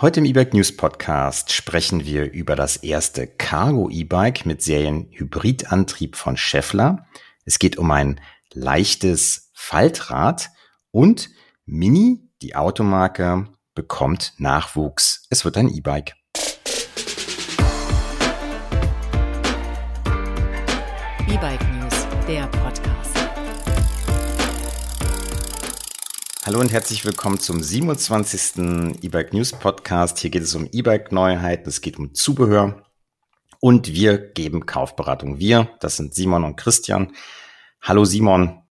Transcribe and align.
Heute 0.00 0.20
im 0.20 0.24
E-Bike 0.24 0.54
News 0.54 0.74
Podcast 0.74 1.52
sprechen 1.52 2.06
wir 2.06 2.32
über 2.32 2.56
das 2.56 2.78
erste 2.78 3.26
Cargo 3.26 3.90
E-Bike 3.90 4.46
mit 4.46 4.62
Serienhybridantrieb 4.62 6.16
von 6.16 6.38
Scheffler. 6.38 7.06
Es 7.44 7.58
geht 7.58 7.76
um 7.76 7.90
ein 7.90 8.18
leichtes 8.54 9.50
Faltrad 9.52 10.48
und 10.90 11.28
Mini, 11.66 12.30
die 12.40 12.56
Automarke, 12.56 13.48
bekommt 13.74 14.32
Nachwuchs. 14.38 15.26
Es 15.28 15.44
wird 15.44 15.58
ein 15.58 15.68
E-Bike. 15.68 16.14
E-Bike 21.28 21.72
News, 21.74 22.06
der 22.26 22.46
Podcast. 22.46 22.99
Hallo 26.50 26.62
und 26.62 26.72
herzlich 26.72 27.04
willkommen 27.04 27.38
zum 27.38 27.62
27. 27.62 29.02
E-Bike 29.02 29.32
News 29.32 29.52
Podcast. 29.52 30.18
Hier 30.18 30.30
geht 30.30 30.42
es 30.42 30.56
um 30.56 30.68
E-Bike 30.72 31.12
Neuheiten, 31.12 31.68
es 31.68 31.80
geht 31.80 31.96
um 31.96 32.12
Zubehör 32.12 32.82
und 33.60 33.94
wir 33.94 34.18
geben 34.18 34.66
Kaufberatung. 34.66 35.38
Wir, 35.38 35.70
das 35.78 35.96
sind 35.96 36.12
Simon 36.12 36.42
und 36.42 36.56
Christian. 36.56 37.12
Hallo 37.80 38.04
Simon. 38.04 38.64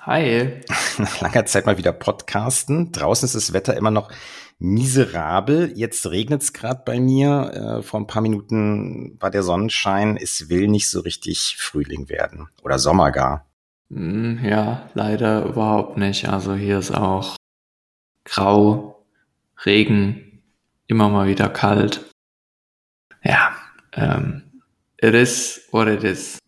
Hi. 0.00 0.60
Nach 0.98 1.20
langer 1.20 1.46
Zeit 1.46 1.66
mal 1.66 1.78
wieder 1.78 1.92
Podcasten. 1.92 2.90
Draußen 2.90 3.26
ist 3.26 3.36
das 3.36 3.52
Wetter 3.52 3.76
immer 3.76 3.92
noch 3.92 4.10
miserabel. 4.58 5.72
Jetzt 5.76 6.10
regnet 6.10 6.42
es 6.42 6.52
gerade 6.52 6.82
bei 6.84 6.98
mir. 6.98 7.78
Äh, 7.78 7.82
vor 7.84 8.00
ein 8.00 8.08
paar 8.08 8.22
Minuten 8.22 9.18
war 9.20 9.30
der 9.30 9.44
Sonnenschein. 9.44 10.16
Es 10.16 10.48
will 10.48 10.66
nicht 10.66 10.90
so 10.90 10.98
richtig 10.98 11.58
Frühling 11.60 12.08
werden 12.08 12.48
oder 12.64 12.80
Sommer 12.80 13.12
gar. 13.12 13.46
Hm, 13.90 14.44
ja, 14.44 14.88
leider 14.94 15.44
überhaupt 15.44 15.96
nicht. 15.96 16.28
Also 16.28 16.54
hier 16.54 16.78
ist 16.78 16.92
auch 16.92 17.36
grau, 18.24 19.04
Regen, 19.64 20.42
immer 20.86 21.08
mal 21.08 21.28
wieder 21.28 21.48
kalt. 21.48 22.10
Ja, 23.22 23.56
ähm, 23.92 24.42
it 24.98 25.14
is 25.14 25.68
what 25.70 25.88
it 25.88 26.04
is. 26.04 26.38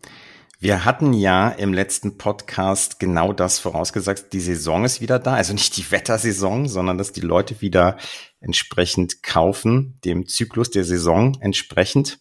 Wir 0.58 0.86
hatten 0.86 1.12
ja 1.12 1.50
im 1.50 1.74
letzten 1.74 2.16
Podcast 2.16 2.98
genau 2.98 3.34
das 3.34 3.58
vorausgesagt. 3.58 4.32
Die 4.32 4.40
Saison 4.40 4.84
ist 4.84 5.02
wieder 5.02 5.18
da. 5.18 5.34
Also 5.34 5.52
nicht 5.52 5.76
die 5.76 5.90
Wettersaison, 5.90 6.66
sondern 6.66 6.96
dass 6.96 7.12
die 7.12 7.20
Leute 7.20 7.60
wieder 7.60 7.98
entsprechend 8.40 9.22
kaufen, 9.22 9.98
dem 10.04 10.26
Zyklus 10.26 10.70
der 10.70 10.84
Saison 10.84 11.36
entsprechend. 11.40 12.18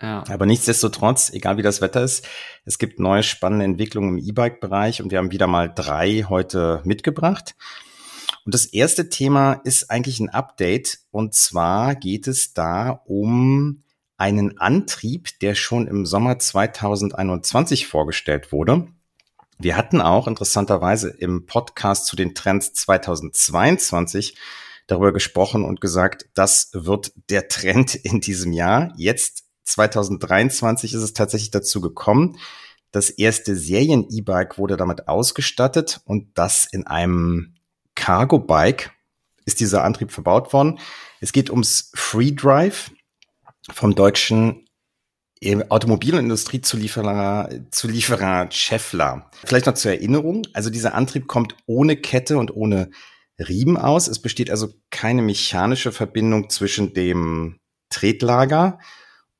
Aber 0.00 0.46
nichtsdestotrotz, 0.46 1.30
egal 1.30 1.56
wie 1.58 1.62
das 1.62 1.80
Wetter 1.80 2.02
ist, 2.02 2.26
es 2.64 2.78
gibt 2.78 2.98
neue 2.98 3.22
spannende 3.22 3.66
Entwicklungen 3.66 4.18
im 4.18 4.24
E-Bike-Bereich 4.24 5.02
und 5.02 5.10
wir 5.10 5.18
haben 5.18 5.30
wieder 5.30 5.46
mal 5.46 5.72
drei 5.72 6.24
heute 6.28 6.80
mitgebracht. 6.84 7.54
Und 8.44 8.54
das 8.54 8.64
erste 8.64 9.10
Thema 9.10 9.60
ist 9.64 9.90
eigentlich 9.90 10.20
ein 10.20 10.30
Update 10.30 11.00
und 11.10 11.34
zwar 11.34 11.94
geht 11.94 12.26
es 12.26 12.54
da 12.54 13.02
um 13.04 13.82
einen 14.16 14.58
Antrieb, 14.58 15.38
der 15.40 15.54
schon 15.54 15.86
im 15.86 16.06
Sommer 16.06 16.38
2021 16.38 17.86
vorgestellt 17.86 18.52
wurde. 18.52 18.88
Wir 19.58 19.76
hatten 19.76 20.00
auch 20.00 20.26
interessanterweise 20.26 21.10
im 21.10 21.44
Podcast 21.44 22.06
zu 22.06 22.16
den 22.16 22.34
Trends 22.34 22.72
2022 22.72 24.36
darüber 24.86 25.12
gesprochen 25.12 25.64
und 25.64 25.80
gesagt, 25.80 26.28
das 26.34 26.70
wird 26.72 27.12
der 27.28 27.48
Trend 27.48 27.94
in 27.94 28.20
diesem 28.20 28.52
Jahr. 28.52 28.92
Jetzt 28.96 29.49
2023 29.64 30.94
ist 30.94 31.02
es 31.02 31.12
tatsächlich 31.12 31.50
dazu 31.50 31.80
gekommen. 31.80 32.38
Das 32.92 33.10
erste 33.10 33.54
Serien-E-Bike 33.56 34.58
wurde 34.58 34.76
damit 34.76 35.06
ausgestattet 35.08 36.00
und 36.04 36.36
das 36.36 36.66
in 36.70 36.86
einem 36.86 37.54
Cargo-Bike 37.94 38.92
ist 39.44 39.60
dieser 39.60 39.84
Antrieb 39.84 40.10
verbaut 40.10 40.52
worden. 40.52 40.78
Es 41.20 41.32
geht 41.32 41.50
ums 41.50 41.92
Free 41.94 42.32
Drive 42.32 42.90
vom 43.72 43.94
deutschen 43.94 44.66
Automobil- 45.42 46.14
und 46.14 46.20
Industriezulieferer 46.20 47.48
Zulieferer 47.70 48.50
Scheffler. 48.50 49.30
Vielleicht 49.44 49.66
noch 49.66 49.74
zur 49.74 49.92
Erinnerung. 49.92 50.42
Also 50.52 50.68
dieser 50.68 50.94
Antrieb 50.94 51.28
kommt 51.28 51.56
ohne 51.66 51.96
Kette 51.96 52.36
und 52.36 52.54
ohne 52.54 52.90
Riemen 53.38 53.78
aus. 53.78 54.06
Es 54.06 54.20
besteht 54.20 54.50
also 54.50 54.68
keine 54.90 55.22
mechanische 55.22 55.92
Verbindung 55.92 56.50
zwischen 56.50 56.92
dem 56.92 57.58
Tretlager 57.88 58.78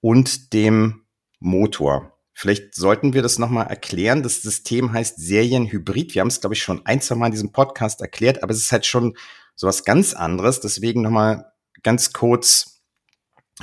und 0.00 0.52
dem 0.52 1.06
Motor. 1.38 2.16
Vielleicht 2.32 2.74
sollten 2.74 3.12
wir 3.12 3.22
das 3.22 3.38
nochmal 3.38 3.66
erklären. 3.66 4.22
Das 4.22 4.42
System 4.42 4.92
heißt 4.92 5.18
Serienhybrid. 5.18 6.14
Wir 6.14 6.20
haben 6.20 6.28
es, 6.28 6.40
glaube 6.40 6.54
ich, 6.54 6.62
schon 6.62 6.84
ein, 6.86 7.00
zwei 7.00 7.16
Mal 7.16 7.26
in 7.26 7.32
diesem 7.32 7.52
Podcast 7.52 8.00
erklärt, 8.00 8.42
aber 8.42 8.52
es 8.52 8.58
ist 8.58 8.72
halt 8.72 8.86
schon 8.86 9.14
sowas 9.54 9.84
ganz 9.84 10.14
anderes. 10.14 10.60
Deswegen 10.60 11.02
nochmal 11.02 11.52
ganz 11.82 12.12
kurz, 12.12 12.82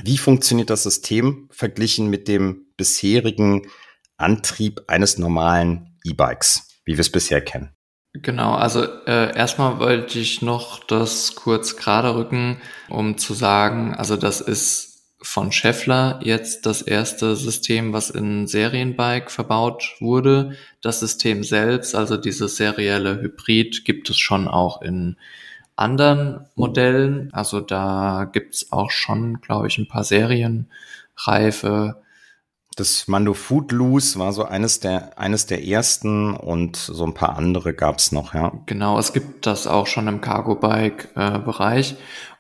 wie 0.03 0.17
funktioniert 0.17 0.69
das 0.69 0.83
System 0.83 1.49
verglichen 1.51 2.09
mit 2.09 2.27
dem 2.27 2.67
bisherigen 2.77 3.67
Antrieb 4.17 4.81
eines 4.87 5.17
normalen 5.17 5.97
E-Bikes, 6.03 6.81
wie 6.85 6.93
wir 6.93 7.01
es 7.01 7.11
bisher 7.11 7.41
kennen? 7.41 7.73
Genau, 8.13 8.53
also 8.53 8.83
äh, 9.05 9.35
erstmal 9.35 9.79
wollte 9.79 10.19
ich 10.19 10.41
noch 10.41 10.83
das 10.83 11.35
kurz 11.35 11.75
gerade 11.75 12.15
rücken, 12.15 12.61
um 12.89 13.17
zu 13.17 13.33
sagen, 13.33 13.93
also 13.93 14.17
das 14.17 14.41
ist 14.41 14.86
von 15.21 15.51
Scheffler 15.51 16.19
jetzt 16.23 16.65
das 16.65 16.81
erste 16.81 17.35
System, 17.35 17.91
was 17.91 18.09
in 18.09 18.47
Serienbike 18.47 19.31
verbaut 19.31 19.95
wurde. 19.99 20.55
Das 20.81 20.99
System 20.99 21.43
selbst, 21.43 21.95
also 21.95 22.17
dieses 22.17 22.55
serielle 22.55 23.19
Hybrid, 23.21 23.83
gibt 23.83 24.09
es 24.09 24.17
schon 24.17 24.47
auch 24.47 24.81
in 24.81 25.17
anderen 25.75 26.45
Modellen. 26.55 27.29
Also 27.33 27.61
da 27.61 28.29
gibt's 28.31 28.71
auch 28.71 28.91
schon, 28.91 29.41
glaube 29.41 29.67
ich, 29.67 29.77
ein 29.77 29.87
paar 29.87 30.03
Serienreife. 30.03 32.01
Das 32.75 33.07
Mando 33.07 33.33
Footloose 33.33 34.19
war 34.19 34.31
so 34.33 34.45
eines 34.45 34.79
der, 34.79 35.17
eines 35.17 35.47
der 35.47 35.65
ersten 35.65 36.35
und 36.35 36.75
so 36.75 37.05
ein 37.05 37.15
paar 37.15 37.35
andere 37.35 37.73
gab's 37.73 38.11
noch, 38.11 38.35
ja. 38.35 38.53
Genau, 38.67 38.99
es 38.99 39.13
gibt 39.13 39.47
das 39.47 39.65
auch 39.65 39.87
schon 39.87 40.07
im 40.07 40.21
Cargo-Bike-Bereich. 40.21 41.93
Äh, 41.93 41.95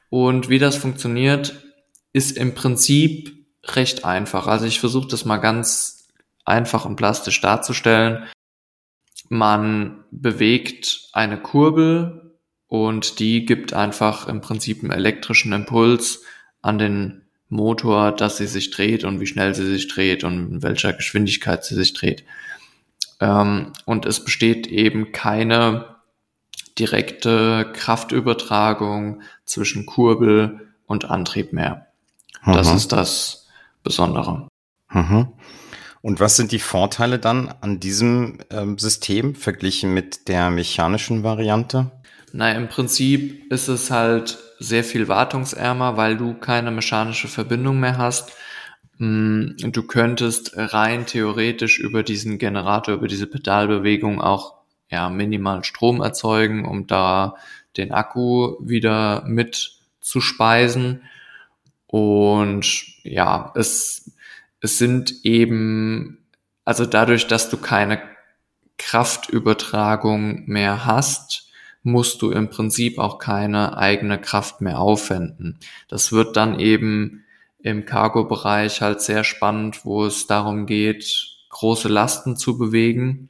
und 0.09 0.47
wie 0.47 0.59
das 0.59 0.75
funktioniert, 0.75 1.66
ist 2.13 2.37
im 2.37 2.53
Prinzip 2.55 3.45
recht 3.63 4.05
einfach. 4.05 4.47
Also 4.47 4.65
ich 4.65 4.79
versuche 4.79 5.07
das 5.07 5.25
mal 5.25 5.37
ganz 5.37 6.07
einfach 6.45 6.85
und 6.85 6.95
plastisch 6.95 7.41
darzustellen. 7.41 8.27
Man 9.29 10.03
bewegt 10.11 11.09
eine 11.11 11.39
Kurbel 11.39 12.37
und 12.67 13.19
die 13.19 13.45
gibt 13.45 13.73
einfach 13.73 14.27
im 14.27 14.41
Prinzip 14.41 14.81
einen 14.81 14.91
elektrischen 14.91 15.51
Impuls 15.53 16.23
an 16.61 16.77
den 16.77 17.23
Motor, 17.49 18.11
dass 18.11 18.37
sie 18.37 18.47
sich 18.47 18.71
dreht 18.71 19.03
und 19.03 19.19
wie 19.19 19.27
schnell 19.27 19.55
sie 19.55 19.65
sich 19.65 19.87
dreht 19.87 20.23
und 20.23 20.51
in 20.51 20.63
welcher 20.63 20.93
Geschwindigkeit 20.93 21.63
sie 21.63 21.75
sich 21.75 21.93
dreht. 21.93 22.25
Ähm, 23.19 23.73
und 23.85 24.05
es 24.05 24.23
besteht 24.23 24.67
eben 24.67 25.11
keine 25.11 25.95
direkte 26.77 27.71
Kraftübertragung 27.73 29.21
zwischen 29.45 29.85
Kurbel 29.85 30.73
und 30.85 31.05
Antrieb 31.05 31.53
mehr. 31.53 31.86
Das 32.53 32.69
mhm. 32.69 32.77
ist 32.77 32.91
das 32.91 33.47
Besondere. 33.83 34.47
Mhm. 34.91 35.27
Und 36.01 36.19
was 36.19 36.37
sind 36.37 36.51
die 36.51 36.59
Vorteile 36.59 37.19
dann 37.19 37.53
an 37.61 37.79
diesem 37.79 38.39
ähm, 38.49 38.77
System 38.77 39.35
verglichen 39.35 39.93
mit 39.93 40.27
der 40.27 40.49
mechanischen 40.49 41.23
Variante? 41.23 41.91
Na, 42.31 42.51
im 42.51 42.69
Prinzip 42.69 43.51
ist 43.51 43.67
es 43.67 43.91
halt 43.91 44.37
sehr 44.59 44.83
viel 44.83 45.07
wartungsärmer, 45.07 45.97
weil 45.97 46.17
du 46.17 46.33
keine 46.33 46.71
mechanische 46.71 47.27
Verbindung 47.27 47.79
mehr 47.79 47.97
hast. 47.97 48.31
Mm, 48.97 49.51
du 49.57 49.83
könntest 49.83 50.53
rein 50.55 51.05
theoretisch 51.05 51.79
über 51.79 52.03
diesen 52.03 52.37
Generator, 52.37 52.95
über 52.95 53.07
diese 53.07 53.27
Pedalbewegung 53.27 54.21
auch 54.21 54.55
ja, 54.89 55.09
minimal 55.09 55.63
Strom 55.63 56.01
erzeugen, 56.01 56.65
um 56.65 56.87
da 56.87 57.35
den 57.75 57.91
Akku 57.91 58.55
wieder 58.61 59.23
mit 59.25 59.73
zu 59.99 60.21
speisen. 60.21 61.01
Und 61.87 62.85
ja, 63.03 63.51
es, 63.55 64.11
es 64.59 64.77
sind 64.77 65.25
eben, 65.25 66.27
also 66.65 66.85
dadurch, 66.85 67.27
dass 67.27 67.49
du 67.49 67.57
keine 67.57 68.01
Kraftübertragung 68.77 70.45
mehr 70.45 70.85
hast, 70.85 71.49
musst 71.83 72.21
du 72.21 72.31
im 72.31 72.49
Prinzip 72.49 72.99
auch 72.99 73.17
keine 73.17 73.77
eigene 73.77 74.19
Kraft 74.19 74.61
mehr 74.61 74.79
aufwenden. 74.79 75.59
Das 75.87 76.11
wird 76.11 76.35
dann 76.35 76.59
eben 76.59 77.23
im 77.59 77.85
Cargo-Bereich 77.85 78.81
halt 78.81 79.01
sehr 79.01 79.23
spannend, 79.23 79.85
wo 79.85 80.05
es 80.05 80.27
darum 80.27 80.65
geht, 80.65 81.37
große 81.49 81.87
Lasten 81.87 82.35
zu 82.35 82.57
bewegen. 82.57 83.29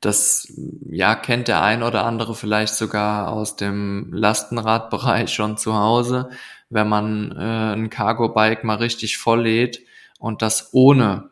Das 0.00 0.52
ja 0.90 1.14
kennt 1.14 1.46
der 1.46 1.62
ein 1.62 1.84
oder 1.84 2.04
andere 2.04 2.34
vielleicht 2.34 2.74
sogar 2.74 3.30
aus 3.30 3.54
dem 3.54 4.12
Lastenradbereich 4.12 5.32
schon 5.32 5.56
zu 5.56 5.74
Hause 5.74 6.30
wenn 6.72 6.88
man 6.88 7.32
äh, 7.32 7.74
ein 7.74 7.90
Cargo-Bike 7.90 8.64
mal 8.64 8.76
richtig 8.76 9.18
voll 9.18 9.42
lädt 9.42 9.80
und 10.18 10.42
das 10.42 10.70
ohne 10.72 11.30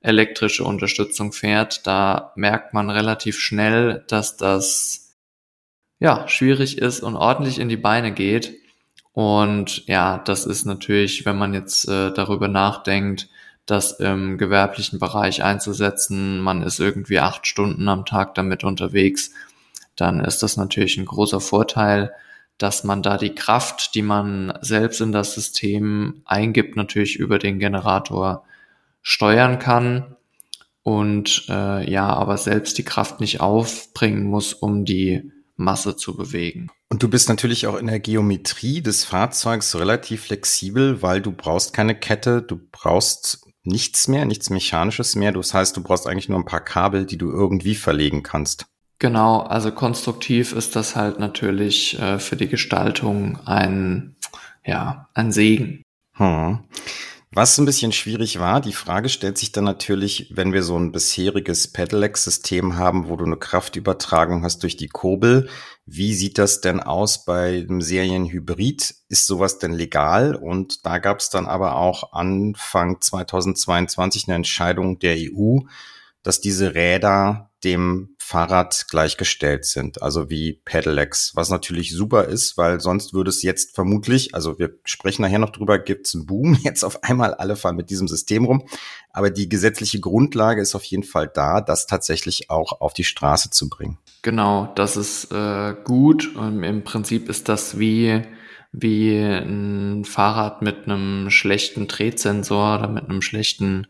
elektrische 0.00 0.64
Unterstützung 0.64 1.32
fährt, 1.32 1.86
da 1.86 2.32
merkt 2.36 2.74
man 2.74 2.88
relativ 2.88 3.38
schnell, 3.40 4.04
dass 4.08 4.36
das 4.36 5.16
ja 5.98 6.28
schwierig 6.28 6.78
ist 6.78 7.00
und 7.00 7.16
ordentlich 7.16 7.58
in 7.58 7.68
die 7.68 7.76
Beine 7.76 8.12
geht. 8.12 8.54
Und 9.12 9.84
ja, 9.88 10.18
das 10.18 10.46
ist 10.46 10.64
natürlich, 10.64 11.26
wenn 11.26 11.36
man 11.36 11.54
jetzt 11.54 11.88
äh, 11.88 12.12
darüber 12.12 12.46
nachdenkt, 12.46 13.28
das 13.66 13.92
im 13.92 14.38
gewerblichen 14.38 15.00
Bereich 15.00 15.42
einzusetzen, 15.42 16.40
man 16.40 16.62
ist 16.62 16.78
irgendwie 16.78 17.18
acht 17.18 17.46
Stunden 17.46 17.88
am 17.88 18.06
Tag 18.06 18.34
damit 18.36 18.62
unterwegs, 18.62 19.32
dann 19.96 20.20
ist 20.20 20.44
das 20.44 20.56
natürlich 20.56 20.96
ein 20.96 21.04
großer 21.04 21.40
Vorteil, 21.40 22.12
dass 22.58 22.84
man 22.84 23.02
da 23.02 23.16
die 23.16 23.34
Kraft, 23.34 23.94
die 23.94 24.02
man 24.02 24.52
selbst 24.60 25.00
in 25.00 25.12
das 25.12 25.34
System 25.34 26.22
eingibt, 26.24 26.76
natürlich 26.76 27.16
über 27.16 27.38
den 27.38 27.58
Generator 27.58 28.44
steuern 29.02 29.58
kann 29.58 30.16
und 30.82 31.46
äh, 31.48 31.90
ja, 31.90 32.08
aber 32.08 32.36
selbst 32.36 32.78
die 32.78 32.84
Kraft 32.84 33.20
nicht 33.20 33.40
aufbringen 33.40 34.24
muss, 34.24 34.54
um 34.54 34.84
die 34.84 35.30
Masse 35.56 35.96
zu 35.96 36.16
bewegen. 36.16 36.70
Und 36.88 37.02
du 37.02 37.08
bist 37.08 37.28
natürlich 37.28 37.66
auch 37.66 37.76
in 37.76 37.88
der 37.88 38.00
Geometrie 38.00 38.80
des 38.80 39.04
Fahrzeugs 39.04 39.76
relativ 39.76 40.22
flexibel, 40.22 41.02
weil 41.02 41.20
du 41.20 41.32
brauchst 41.32 41.74
keine 41.74 41.94
Kette, 41.94 42.40
du 42.40 42.58
brauchst 42.72 43.46
nichts 43.64 44.08
mehr, 44.08 44.24
nichts 44.24 44.48
Mechanisches 44.50 45.14
mehr. 45.14 45.32
Das 45.32 45.52
heißt, 45.52 45.76
du 45.76 45.82
brauchst 45.82 46.06
eigentlich 46.06 46.28
nur 46.28 46.38
ein 46.38 46.46
paar 46.46 46.64
Kabel, 46.64 47.04
die 47.04 47.18
du 47.18 47.30
irgendwie 47.30 47.74
verlegen 47.74 48.22
kannst. 48.22 48.66
Genau, 48.98 49.40
also 49.40 49.70
konstruktiv 49.70 50.52
ist 50.52 50.74
das 50.74 50.96
halt 50.96 51.20
natürlich 51.20 51.98
äh, 52.00 52.18
für 52.18 52.34
die 52.34 52.48
Gestaltung 52.48 53.38
ein, 53.46 54.16
ja, 54.64 55.08
ein 55.14 55.30
Segen. 55.30 55.82
Hm. 56.14 56.58
Was 57.30 57.58
ein 57.58 57.66
bisschen 57.66 57.92
schwierig 57.92 58.40
war, 58.40 58.60
die 58.60 58.72
Frage 58.72 59.10
stellt 59.10 59.36
sich 59.36 59.52
dann 59.52 59.64
natürlich, 59.64 60.32
wenn 60.34 60.52
wir 60.52 60.62
so 60.62 60.76
ein 60.78 60.92
bisheriges 60.92 61.68
Pedelec-System 61.68 62.76
haben, 62.76 63.08
wo 63.08 63.16
du 63.16 63.26
eine 63.26 63.36
Kraftübertragung 63.36 64.42
hast 64.42 64.62
durch 64.62 64.76
die 64.76 64.88
Kurbel. 64.88 65.48
Wie 65.84 66.14
sieht 66.14 66.38
das 66.38 66.62
denn 66.62 66.80
aus 66.80 67.26
bei 67.26 67.58
einem 67.58 67.82
Serienhybrid? 67.82 68.94
Ist 69.08 69.26
sowas 69.26 69.58
denn 69.58 69.72
legal? 69.72 70.34
Und 70.34 70.86
da 70.86 70.98
gab 70.98 71.20
es 71.20 71.28
dann 71.28 71.46
aber 71.46 71.76
auch 71.76 72.14
Anfang 72.14 73.00
2022 73.00 74.26
eine 74.26 74.36
Entscheidung 74.36 74.98
der 74.98 75.16
EU, 75.18 75.58
dass 76.22 76.40
diese 76.40 76.74
Räder 76.74 77.50
dem 77.64 78.14
Fahrrad 78.18 78.86
gleichgestellt 78.88 79.64
sind, 79.64 80.02
also 80.02 80.30
wie 80.30 80.60
Pedelecs, 80.64 81.32
was 81.34 81.50
natürlich 81.50 81.92
super 81.92 82.24
ist, 82.24 82.56
weil 82.56 82.78
sonst 82.80 83.14
würde 83.14 83.30
es 83.30 83.42
jetzt 83.42 83.74
vermutlich, 83.74 84.34
also 84.34 84.58
wir 84.58 84.74
sprechen 84.84 85.22
nachher 85.22 85.38
noch 85.40 85.50
drüber, 85.50 85.78
gibt 85.78 86.06
es 86.06 86.14
einen 86.14 86.26
Boom, 86.26 86.54
jetzt 86.62 86.84
auf 86.84 87.02
einmal 87.02 87.34
alle 87.34 87.56
fahren 87.56 87.76
mit 87.76 87.90
diesem 87.90 88.06
System 88.06 88.44
rum, 88.44 88.64
aber 89.10 89.30
die 89.30 89.48
gesetzliche 89.48 89.98
Grundlage 89.98 90.60
ist 90.60 90.74
auf 90.74 90.84
jeden 90.84 91.02
Fall 91.02 91.28
da, 91.32 91.60
das 91.60 91.86
tatsächlich 91.86 92.50
auch 92.50 92.80
auf 92.80 92.92
die 92.92 93.04
Straße 93.04 93.50
zu 93.50 93.68
bringen. 93.68 93.98
Genau, 94.22 94.72
das 94.74 94.96
ist 94.96 95.32
äh, 95.32 95.74
gut 95.84 96.36
und 96.36 96.62
im 96.62 96.84
Prinzip 96.84 97.28
ist 97.28 97.48
das 97.48 97.78
wie 97.78 98.22
wie 98.70 99.16
ein 99.18 100.04
Fahrrad 100.04 100.60
mit 100.60 100.84
einem 100.84 101.30
schlechten 101.30 101.88
Drehsensor 101.88 102.78
oder 102.78 102.88
mit 102.88 103.08
einem 103.08 103.22
schlechten 103.22 103.86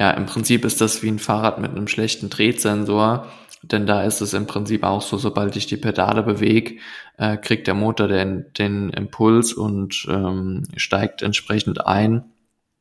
ja, 0.00 0.12
im 0.12 0.24
Prinzip 0.24 0.64
ist 0.64 0.80
das 0.80 1.02
wie 1.02 1.08
ein 1.08 1.18
Fahrrad 1.18 1.58
mit 1.58 1.72
einem 1.72 1.86
schlechten 1.86 2.30
Drehsensor, 2.30 3.30
denn 3.62 3.86
da 3.86 4.02
ist 4.02 4.22
es 4.22 4.32
im 4.32 4.46
Prinzip 4.46 4.82
auch 4.82 5.02
so, 5.02 5.18
sobald 5.18 5.56
ich 5.56 5.66
die 5.66 5.76
Pedale 5.76 6.22
bewege, 6.22 6.76
äh, 7.18 7.36
kriegt 7.36 7.66
der 7.66 7.74
Motor 7.74 8.08
den, 8.08 8.46
den 8.58 8.88
Impuls 8.88 9.52
und 9.52 10.06
ähm, 10.08 10.62
steigt 10.78 11.20
entsprechend 11.20 11.86
ein. 11.86 12.24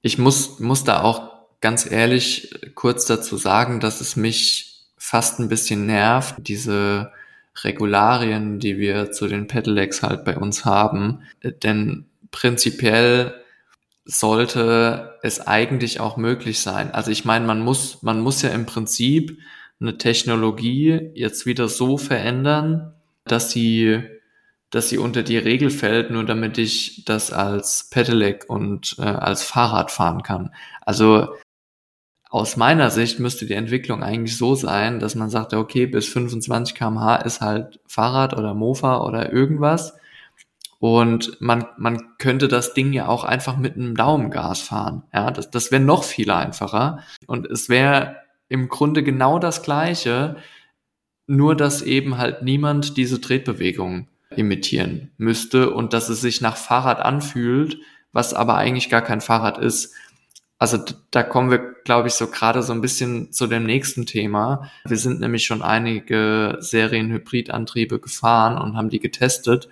Ich 0.02 0.18
muss, 0.18 0.62
muss 0.62 0.86
da 0.86 1.02
auch 1.02 1.34
ganz 1.60 1.92
ehrlich 1.92 2.56
kurz 2.76 3.06
dazu 3.06 3.36
sagen, 3.36 3.82
dass 3.82 4.00
es 4.00 4.16
mich 4.16 4.86
fast 4.96 5.42
ein 5.42 5.50
bisschen 5.50 5.86
nervt, 5.86 6.36
diese 6.38 7.12
Regularien, 7.66 8.60
die 8.60 8.78
wir 8.78 9.12
zu 9.12 9.28
den 9.28 9.48
Pedelecs 9.48 10.04
halt 10.04 10.24
bei 10.24 10.38
uns 10.38 10.64
haben. 10.64 11.24
Denn 11.44 12.06
prinzipiell 12.32 13.39
sollte 14.12 15.20
es 15.22 15.46
eigentlich 15.46 16.00
auch 16.00 16.18
möglich 16.18 16.62
sein. 16.62 16.92
Also 16.92 17.12
ich 17.12 17.26
meine, 17.26 17.46
man 17.46 17.62
muss, 17.62 18.02
man 18.02 18.22
muss 18.22 18.42
ja 18.42 18.50
im 18.50 18.66
Prinzip 18.66 19.38
eine 19.80 19.98
Technologie 19.98 21.12
jetzt 21.14 21.46
wieder 21.46 21.68
so 21.68 21.98
verändern, 21.98 22.94
dass 23.26 23.52
sie, 23.52 24.02
dass 24.72 24.90
sie 24.90 24.98
unter 24.98 25.22
die 25.22 25.38
Regel 25.38 25.70
fällt, 25.70 26.10
nur 26.10 26.26
damit 26.26 26.58
ich 26.58 27.06
das 27.06 27.32
als 27.32 27.90
Pedelec 27.92 28.46
und 28.48 28.96
äh, 28.98 29.04
als 29.04 29.44
Fahrrad 29.44 29.92
fahren 29.92 30.24
kann. 30.24 30.56
Also 30.82 31.28
aus 32.32 32.58
meiner 32.58 32.90
Sicht 32.90 33.20
müsste 33.20 33.46
die 33.46 33.54
Entwicklung 33.54 34.02
eigentlich 34.02 34.38
so 34.38 34.56
sein, 34.56 35.00
dass 35.00 35.14
man 35.14 35.30
sagt, 35.30 35.54
okay, 35.54 35.86
bis 35.86 36.08
25 36.08 36.76
kmh 36.76 37.18
ist 37.18 37.42
halt 37.42 37.80
Fahrrad 37.88 38.36
oder 38.36 38.56
Mofa 38.56 39.04
oder 39.06 39.32
irgendwas. 39.32 39.94
Und 40.80 41.42
man, 41.42 41.66
man 41.78 42.18
könnte 42.18 42.48
das 42.48 42.74
Ding 42.74 42.94
ja 42.94 43.08
auch 43.08 43.26
einfach 43.26 43.58
mit 43.58 43.76
einem 43.76 43.96
Daumengas 43.96 44.62
fahren. 44.62 45.04
Ja, 45.14 45.30
das, 45.30 45.52
das 45.52 45.72
wäre 45.72 45.84
noch 45.84 46.04
viel 46.04 46.32
einfacher. 46.32 47.04
Und 47.28 47.46
es 47.46 47.68
wäre 47.68 48.16
im 48.48 48.70
Grunde 48.70 49.04
genau 49.04 49.40
das 49.40 49.62
Gleiche, 49.62 50.38
nur 51.28 51.56
dass 51.56 51.82
eben 51.82 52.18
halt 52.18 52.42
niemand 52.44 52.96
diese 52.96 53.20
Tretbewegung 53.20 54.08
imitieren 54.36 55.12
müsste 55.18 55.72
und 55.72 55.94
dass 55.94 56.08
es 56.08 56.22
sich 56.22 56.40
nach 56.40 56.56
Fahrrad 56.56 57.00
anfühlt, 57.00 57.78
was 58.14 58.34
aber 58.34 58.56
eigentlich 58.56 58.90
gar 58.90 59.02
kein 59.02 59.22
Fahrrad 59.22 59.58
ist. 59.58 59.94
Also 60.58 60.78
da 61.12 61.24
kommen 61.24 61.52
wir, 61.52 61.76
glaube 61.84 62.08
ich, 62.08 62.14
so 62.14 62.28
gerade 62.28 62.64
so 62.64 62.74
ein 62.74 62.82
bisschen 62.82 63.32
zu 63.34 63.48
dem 63.48 63.66
nächsten 63.66 64.06
Thema. 64.06 64.70
Wir 64.86 64.98
sind 64.98 65.20
nämlich 65.20 65.46
schon 65.46 65.62
einige 65.62 66.58
Serienhybridantriebe 66.60 68.00
gefahren 68.00 68.58
und 68.58 68.76
haben 68.76 68.90
die 68.90 69.00
getestet 69.00 69.70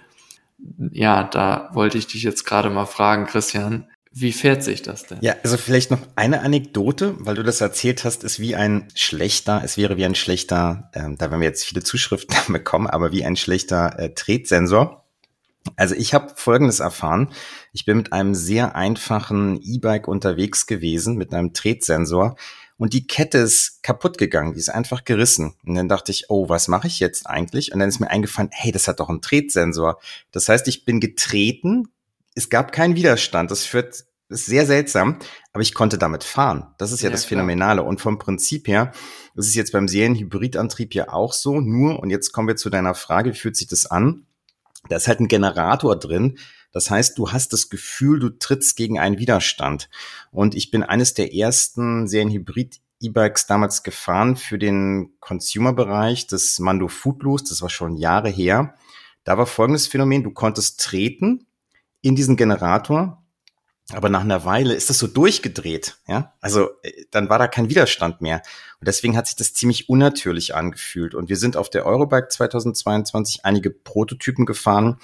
ja, 0.92 1.24
da 1.24 1.70
wollte 1.74 1.98
ich 1.98 2.08
dich 2.08 2.24
jetzt 2.24 2.46
gerade 2.46 2.70
mal 2.70 2.86
fragen, 2.86 3.26
Christian, 3.26 3.88
wie 4.12 4.32
fährt 4.32 4.64
sich 4.64 4.82
das 4.82 5.06
denn? 5.06 5.20
Ja, 5.22 5.36
also 5.44 5.58
vielleicht 5.58 5.92
noch 5.92 6.00
eine 6.16 6.42
Anekdote, 6.42 7.16
weil 7.20 7.36
du 7.36 7.44
das 7.44 7.62
erzählt 7.62 8.04
hast, 8.04 8.24
ist 8.24 8.40
wie 8.40 8.56
ein 8.56 8.88
schlechter, 8.96 9.62
es 9.64 9.78
wäre 9.78 9.98
wie 9.98 10.06
ein 10.06 10.16
schlechter, 10.16 10.90
ähm, 10.94 11.18
da 11.18 11.30
werden 11.30 11.42
wir 11.42 11.48
jetzt 11.48 11.66
viele 11.66 11.84
Zuschriften 11.84 12.36
bekommen, 12.54 12.88
aber 12.88 13.12
wie 13.12 13.24
ein 13.24 13.36
schlechter 13.36 14.00
äh, 14.00 14.14
Tretsensor. 14.14 15.06
Also 15.76 15.96
ich 15.96 16.14
habe 16.14 16.34
Folgendes 16.36 16.80
erfahren. 16.80 17.30
Ich 17.74 17.86
bin 17.86 17.98
mit 17.98 18.14
einem 18.14 18.34
sehr 18.34 18.76
einfachen 18.76 19.60
E-Bike 19.62 20.08
unterwegs 20.08 20.66
gewesen, 20.66 21.18
mit 21.18 21.34
einem 21.34 21.54
Tretsensor 21.54 22.38
und 22.78 22.94
die 22.94 23.08
Kette 23.08 23.40
ist 23.40 23.82
kaputt 23.82 24.18
gegangen, 24.18 24.54
die 24.54 24.60
ist 24.60 24.70
einfach 24.70 25.04
gerissen. 25.04 25.56
Und 25.66 25.76
dann 25.76 25.90
dachte 25.90 26.12
ich, 26.12 26.30
oh, 26.30 26.48
was 26.48 26.68
mache 26.68 26.88
ich 26.88 27.00
jetzt 27.00 27.26
eigentlich? 27.28 27.74
Und 27.74 27.80
dann 27.80 27.90
ist 27.90 28.00
mir 28.00 28.10
eingefallen, 28.10 28.50
hey, 28.54 28.72
das 28.72 28.88
hat 28.88 29.00
doch 29.00 29.10
einen 29.10 29.22
Tretsensor. 29.22 30.00
Das 30.32 30.48
heißt, 30.48 30.68
ich 30.68 30.86
bin 30.86 31.00
getreten, 31.00 31.90
es 32.36 32.50
gab 32.50 32.72
keinen 32.72 32.96
Widerstand. 32.96 33.50
Das 33.50 33.66
führt 33.66 34.06
ist 34.30 34.46
sehr 34.46 34.66
seltsam, 34.66 35.20
aber 35.54 35.62
ich 35.62 35.74
konnte 35.74 35.98
damit 35.98 36.26
fahren. 36.26 36.68
Das 36.78 36.92
ist 36.92 37.02
ja, 37.02 37.08
ja 37.08 37.12
das 37.12 37.22
klar. 37.22 37.40
Phänomenale. 37.40 37.84
Und 37.84 38.02
vom 38.02 38.20
Prinzip 38.20 38.68
her, 38.68 38.92
das 39.36 39.48
ist 39.48 39.56
jetzt 39.56 39.72
beim 39.72 39.88
Serienhybridantrieb 39.88 40.94
ja 40.94 41.14
auch 41.14 41.32
so, 41.32 41.62
nur, 41.62 42.00
und 42.00 42.10
jetzt 42.10 42.34
kommen 42.34 42.50
wir 42.50 42.58
zu 42.58 42.70
deiner 42.70 42.94
Frage, 42.94 43.32
wie 43.32 43.38
fühlt 43.38 43.56
sich 43.56 43.68
das 43.68 43.86
an? 43.86 44.26
Da 44.90 44.98
ist 44.98 45.08
halt 45.08 45.22
ein 45.22 45.30
Generator 45.30 45.98
drin, 45.98 46.38
das 46.72 46.92
heißt, 46.92 47.18
du 47.18 47.32
hast 47.32 47.54
das 47.54 47.70
Gefühl, 47.70 48.20
du 48.20 48.30
trittst 48.30 48.76
gegen 48.76 49.00
einen 49.00 49.18
Widerstand. 49.18 49.90
Und 50.38 50.54
ich 50.54 50.70
bin 50.70 50.84
eines 50.84 51.16
der 51.16 51.34
ersten 51.34 52.08
Serienhybrid 52.08 52.80
E-Bikes 53.02 53.48
damals 53.48 53.82
gefahren 53.82 54.36
für 54.36 54.60
den 54.60 55.18
Consumer-Bereich 55.20 56.28
des 56.28 56.60
Mando 56.60 56.88
Foodloose. 56.90 57.46
Das 57.50 57.64
war 57.64 57.72
schon 57.72 57.98
Jahre 57.98 58.30
her. 58.30 58.76
Da 59.24 59.40
war 59.40 59.48
folgendes 59.48 59.88
Phänomen. 59.88 60.24
Du 60.24 60.30
konntest 60.30 60.80
treten 60.80 61.48
in 62.02 62.16
diesen 62.16 62.36
Generator. 62.38 63.26
Aber 63.94 64.10
nach 64.10 64.22
einer 64.22 64.46
Weile 64.46 64.76
ist 64.76 64.92
das 64.92 65.00
so 65.00 65.08
durchgedreht, 65.08 65.98
ja. 66.08 66.34
Also 66.40 66.70
äh, 66.84 67.06
dann 67.10 67.30
war 67.30 67.40
da 67.40 67.48
kein 67.48 67.70
Widerstand 67.70 68.22
mehr. 68.22 68.44
Und 68.80 68.88
deswegen 68.88 69.18
hat 69.18 69.26
sich 69.26 69.38
das 69.38 69.56
ziemlich 69.56 69.90
unnatürlich 69.90 70.54
angefühlt. 70.54 71.16
Und 71.16 71.30
wir 71.30 71.38
sind 71.38 71.58
auf 71.58 71.72
der 71.72 71.88
Eurobike 71.88 72.28
2022 72.28 73.44
einige 73.44 73.72
Prototypen 73.72 74.46
gefahren, 74.46 74.98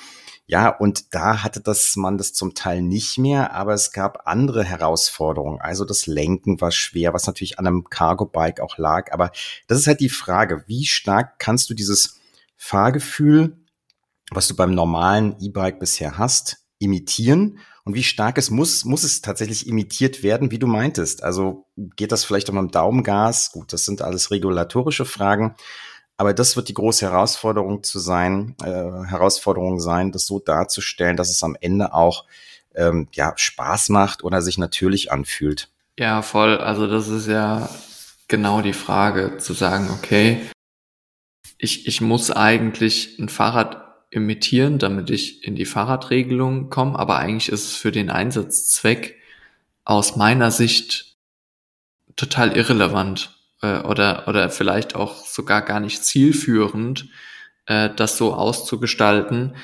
ja, 0.45 0.69
und 0.69 1.13
da 1.15 1.41
hatte 1.41 1.61
das 1.61 1.95
man 1.95 2.17
das 2.17 2.33
zum 2.33 2.53
Teil 2.53 2.81
nicht 2.81 3.17
mehr, 3.17 3.53
aber 3.53 3.73
es 3.73 3.91
gab 3.91 4.27
andere 4.27 4.63
Herausforderungen. 4.63 5.61
Also 5.61 5.85
das 5.85 6.05
Lenken 6.05 6.59
war 6.59 6.71
schwer, 6.71 7.13
was 7.13 7.27
natürlich 7.27 7.59
an 7.59 7.67
einem 7.67 7.85
Cargo-Bike 7.85 8.59
auch 8.59 8.77
lag. 8.77 9.13
Aber 9.13 9.31
das 9.67 9.79
ist 9.79 9.87
halt 9.87 10.01
die 10.01 10.09
Frage, 10.09 10.65
wie 10.67 10.85
stark 10.85 11.39
kannst 11.39 11.69
du 11.69 11.73
dieses 11.73 12.19
Fahrgefühl, 12.57 13.57
was 14.31 14.47
du 14.49 14.55
beim 14.55 14.73
normalen 14.75 15.37
E-Bike 15.39 15.79
bisher 15.79 16.17
hast, 16.17 16.57
imitieren? 16.77 17.59
Und 17.85 17.95
wie 17.95 18.03
stark 18.03 18.37
es 18.37 18.49
muss, 18.49 18.85
muss 18.85 19.03
es 19.03 19.21
tatsächlich 19.21 19.67
imitiert 19.67 20.23
werden, 20.23 20.51
wie 20.51 20.59
du 20.59 20.67
meintest? 20.67 21.23
Also 21.23 21.67
geht 21.75 22.11
das 22.11 22.23
vielleicht 22.23 22.49
auch 22.49 22.53
mit 22.53 22.63
dem 22.63 22.71
Daumengas? 22.71 23.51
Gut, 23.51 23.73
das 23.73 23.85
sind 23.85 24.01
alles 24.01 24.31
regulatorische 24.31 25.05
Fragen. 25.05 25.55
Aber 26.17 26.33
das 26.33 26.55
wird 26.55 26.69
die 26.69 26.73
große 26.73 27.05
Herausforderung 27.05 27.83
zu 27.83 27.99
sein, 27.99 28.55
äh, 28.63 28.67
Herausforderung 28.67 29.79
sein, 29.79 30.11
das 30.11 30.25
so 30.25 30.39
darzustellen, 30.39 31.17
dass 31.17 31.29
es 31.29 31.43
am 31.43 31.57
Ende 31.59 31.93
auch 31.93 32.25
ähm, 32.75 33.07
ja, 33.13 33.33
Spaß 33.35 33.89
macht 33.89 34.23
oder 34.23 34.41
sich 34.41 34.57
natürlich 34.57 35.11
anfühlt. 35.11 35.69
Ja, 35.97 36.21
voll. 36.21 36.57
Also 36.57 36.87
das 36.87 37.07
ist 37.07 37.27
ja 37.27 37.69
genau 38.27 38.61
die 38.61 38.73
Frage, 38.73 39.37
zu 39.37 39.53
sagen, 39.53 39.89
okay, 39.91 40.41
ich, 41.57 41.87
ich 41.87 42.01
muss 42.01 42.31
eigentlich 42.31 43.17
ein 43.19 43.29
Fahrrad 43.29 43.83
imitieren, 44.09 44.79
damit 44.79 45.09
ich 45.09 45.43
in 45.43 45.55
die 45.55 45.65
Fahrradregelung 45.65 46.69
komme, 46.69 46.97
aber 46.97 47.17
eigentlich 47.17 47.49
ist 47.49 47.65
es 47.65 47.75
für 47.75 47.91
den 47.91 48.09
Einsatzzweck 48.09 49.19
aus 49.83 50.15
meiner 50.15 50.51
Sicht 50.51 51.17
total 52.15 52.55
irrelevant 52.55 53.35
äh, 53.63 53.79
oder, 53.79 54.27
oder 54.27 54.49
vielleicht 54.49 54.95
auch 54.95 55.25
sogar 55.25 55.61
gar 55.63 55.79
nicht 55.79 56.03
zielführend, 56.03 57.07
äh, 57.65 57.89
das 57.95 58.17
so 58.17 58.33
auszugestalten, 58.33 59.55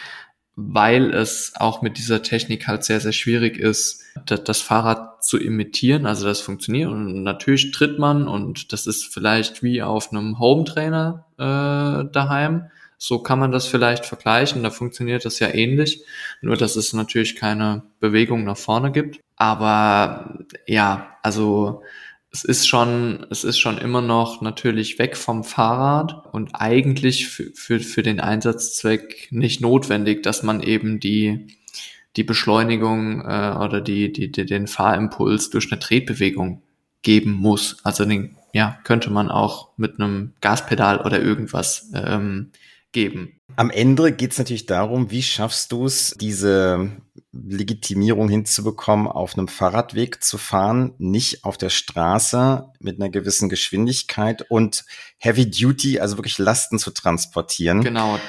weil 0.55 1.13
es 1.13 1.53
auch 1.55 1.81
mit 1.81 1.97
dieser 1.97 2.23
Technik 2.23 2.67
halt 2.67 2.83
sehr, 2.83 2.99
sehr 2.99 3.11
schwierig 3.11 3.57
ist, 3.57 4.03
das, 4.25 4.43
das 4.43 4.61
Fahrrad 4.61 5.23
zu 5.23 5.37
imitieren. 5.37 6.05
Also 6.05 6.25
das 6.25 6.41
funktioniert 6.41 6.89
und 6.89 7.23
natürlich 7.23 7.71
tritt 7.71 7.99
man 7.99 8.27
und 8.27 8.73
das 8.73 8.87
ist 8.87 9.13
vielleicht 9.13 9.61
wie 9.63 9.81
auf 9.81 10.11
einem 10.11 10.39
Home-Trainer 10.39 11.25
äh, 11.37 12.11
daheim. 12.11 12.65
So 12.97 13.19
kann 13.19 13.39
man 13.39 13.53
das 13.53 13.65
vielleicht 13.65 14.05
vergleichen, 14.05 14.61
da 14.61 14.71
funktioniert 14.71 15.23
das 15.23 15.39
ja 15.39 15.47
ähnlich, 15.53 16.03
nur 16.41 16.57
dass 16.57 16.75
es 16.75 16.91
natürlich 16.91 17.37
keine 17.37 17.83
Bewegung 18.01 18.43
nach 18.43 18.57
vorne 18.57 18.91
gibt. 18.91 19.21
Aber 19.37 20.39
ja, 20.67 21.15
also 21.23 21.81
es 22.31 22.43
ist 22.43 22.67
schon, 22.67 23.25
es 23.31 23.43
ist 23.43 23.59
schon 23.59 23.77
immer 23.77 24.01
noch 24.01 24.41
natürlich 24.41 24.99
weg 24.99 25.17
vom 25.17 25.43
Fahrrad 25.43 26.25
und 26.31 26.51
eigentlich 26.53 27.27
für, 27.27 27.51
für, 27.53 27.79
für 27.79 28.03
den 28.03 28.19
Einsatzzweck 28.19 29.29
nicht 29.31 29.61
notwendig, 29.61 30.21
dass 30.21 30.43
man 30.43 30.61
eben 30.61 30.99
die, 30.99 31.47
die 32.15 32.23
Beschleunigung 32.23 33.21
äh, 33.21 33.55
oder 33.59 33.81
die, 33.81 34.13
die, 34.13 34.31
die, 34.31 34.45
den 34.45 34.67
Fahrimpuls 34.67 35.49
durch 35.49 35.71
eine 35.71 35.79
Tretbewegung 35.79 36.61
geben 37.01 37.31
muss. 37.31 37.77
Also 37.83 38.05
den, 38.05 38.37
ja, 38.53 38.77
könnte 38.83 39.09
man 39.09 39.29
auch 39.29 39.69
mit 39.77 39.99
einem 39.99 40.33
Gaspedal 40.41 40.99
oder 41.01 41.19
irgendwas 41.19 41.89
ähm, 41.95 42.51
geben. 42.91 43.39
Am 43.55 43.71
Ende 43.71 44.11
geht 44.11 44.33
es 44.33 44.37
natürlich 44.37 44.67
darum, 44.67 45.09
wie 45.09 45.23
schaffst 45.23 45.71
du 45.71 45.85
es, 45.85 46.15
diese 46.19 46.91
Legitimierung 47.31 48.27
hinzubekommen, 48.27 49.07
auf 49.07 49.37
einem 49.37 49.47
Fahrradweg 49.47 50.23
zu 50.23 50.37
fahren, 50.37 50.93
nicht 50.97 51.43
auf 51.43 51.57
der 51.57 51.69
Straße 51.69 52.65
mit 52.79 52.99
einer 52.99 53.09
gewissen 53.09 53.49
Geschwindigkeit 53.49 54.45
und 54.49 54.85
Heavy 55.17 55.49
Duty, 55.49 55.99
also 55.99 56.17
wirklich 56.17 56.39
Lasten 56.39 56.79
zu 56.79 56.91
transportieren. 56.91 57.81
Genau. 57.81 58.19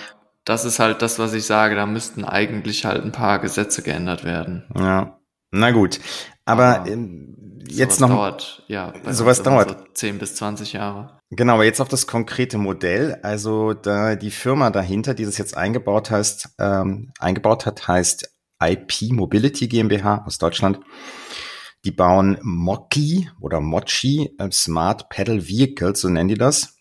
Das 0.45 0.65
ist 0.65 0.79
halt 0.79 1.03
das, 1.03 1.19
was 1.19 1.33
ich 1.33 1.45
sage. 1.45 1.77
Da 1.77 1.87
müssten 1.87 2.25
eigentlich 2.25 2.85
halt 2.85 3.05
ein 3.05 3.13
paar 3.13 3.39
Gesetze 3.39 3.83
geändert 3.83 4.25
werden. 4.25 4.65
Ja. 4.75 5.19
Na 5.51 5.71
gut. 5.71 6.01
Aber, 6.45 6.81
Aber 6.81 6.91
jetzt 7.69 8.01
noch. 8.01 8.09
dauert, 8.09 8.65
ja. 8.67 8.93
Sowas 9.11 9.43
dauert. 9.43 9.71
So 9.71 9.77
10 9.95 10.19
bis 10.19 10.35
20 10.37 10.73
Jahre. 10.73 11.19
Genau, 11.31 11.55
aber 11.55 11.65
jetzt 11.65 11.81
auf 11.81 11.89
das 11.89 12.07
konkrete 12.07 12.59
Modell. 12.59 13.19
Also 13.23 13.73
da 13.73 14.17
die 14.17 14.33
Firma 14.33 14.71
dahinter, 14.71 15.15
die 15.15 15.25
das 15.25 15.39
jetzt 15.39 15.57
eingebaut 15.57 16.11
heißt, 16.11 16.57
ähm, 16.59 17.13
eingebaut 17.21 17.67
hat, 17.67 17.87
heißt 17.87 18.30
IP 18.61 19.13
Mobility 19.13 19.69
GmbH 19.69 20.25
aus 20.27 20.39
Deutschland. 20.39 20.81
Die 21.85 21.93
bauen 21.93 22.39
Moki 22.43 23.31
oder 23.41 23.61
Mochi 23.61 24.35
äh, 24.39 24.51
Smart 24.53 25.09
Pedal 25.09 25.49
Vehicles, 25.49 26.01
so 26.01 26.09
nennen 26.09 26.29
die 26.29 26.35
das. 26.35 26.77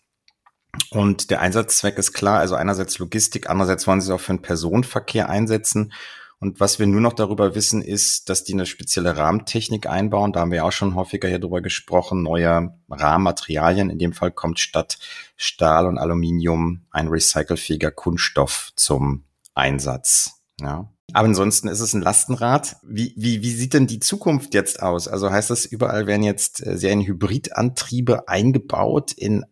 Und 0.90 1.30
der 1.30 1.40
Einsatzzweck 1.40 1.98
ist 1.98 2.12
klar, 2.12 2.38
also 2.38 2.54
einerseits 2.54 2.98
Logistik, 2.98 3.48
andererseits 3.48 3.86
wollen 3.86 4.00
sie 4.00 4.08
es 4.08 4.14
auch 4.14 4.20
für 4.20 4.32
den 4.32 4.42
Personenverkehr 4.42 5.28
einsetzen. 5.28 5.92
Und 6.38 6.58
was 6.58 6.78
wir 6.78 6.86
nur 6.86 7.02
noch 7.02 7.12
darüber 7.12 7.54
wissen, 7.54 7.82
ist, 7.82 8.30
dass 8.30 8.44
die 8.44 8.54
eine 8.54 8.64
spezielle 8.64 9.16
Rahmentechnik 9.16 9.86
einbauen. 9.86 10.32
Da 10.32 10.40
haben 10.40 10.52
wir 10.52 10.64
auch 10.64 10.72
schon 10.72 10.94
häufiger 10.94 11.28
hier 11.28 11.38
drüber 11.38 11.60
gesprochen. 11.60 12.22
Neue 12.22 12.74
Rahmenmaterialien. 12.88 13.90
In 13.90 13.98
dem 13.98 14.14
Fall 14.14 14.30
kommt 14.30 14.58
statt 14.58 14.98
Stahl 15.36 15.86
und 15.86 15.98
Aluminium 15.98 16.86
ein 16.90 17.08
recycelfähiger 17.08 17.90
Kunststoff 17.90 18.70
zum 18.74 19.24
Einsatz. 19.54 20.40
Ja. 20.58 20.90
Aber 21.14 21.26
ansonsten 21.26 21.68
ist 21.68 21.80
es 21.80 21.92
ein 21.94 22.02
Lastenrad. 22.02 22.76
Wie, 22.82 23.14
wie, 23.16 23.42
wie 23.42 23.52
sieht 23.52 23.74
denn 23.74 23.86
die 23.86 24.00
Zukunft 24.00 24.54
jetzt 24.54 24.82
aus? 24.82 25.08
Also 25.08 25.30
heißt 25.30 25.50
das, 25.50 25.64
überall 25.64 26.06
werden 26.06 26.22
jetzt 26.22 26.66
äh, 26.66 26.76
Serienhybridantriebe 26.76 28.28
eingebaut 28.28 29.12
in 29.12 29.44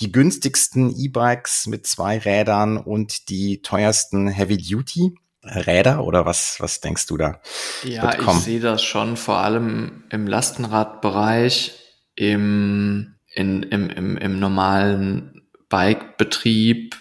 die 0.00 0.12
günstigsten 0.12 0.94
E-Bikes 0.96 1.66
mit 1.66 1.86
zwei 1.86 2.18
Rädern 2.18 2.76
und 2.78 3.28
die 3.28 3.62
teuersten 3.62 4.28
Heavy 4.28 4.56
Duty? 4.56 5.14
Räder 5.44 6.04
oder 6.04 6.26
was, 6.26 6.56
was 6.58 6.80
denkst 6.80 7.06
du 7.06 7.16
da? 7.16 7.40
Ja, 7.84 8.18
ich 8.18 8.30
sehe 8.42 8.60
das 8.60 8.82
schon 8.82 9.16
vor 9.16 9.38
allem 9.38 10.04
im 10.10 10.26
Lastenradbereich, 10.26 11.74
im, 12.16 13.14
in, 13.34 13.62
im, 13.62 13.88
im, 13.88 14.16
im 14.16 14.40
normalen 14.40 15.48
Bikebetrieb 15.68 16.96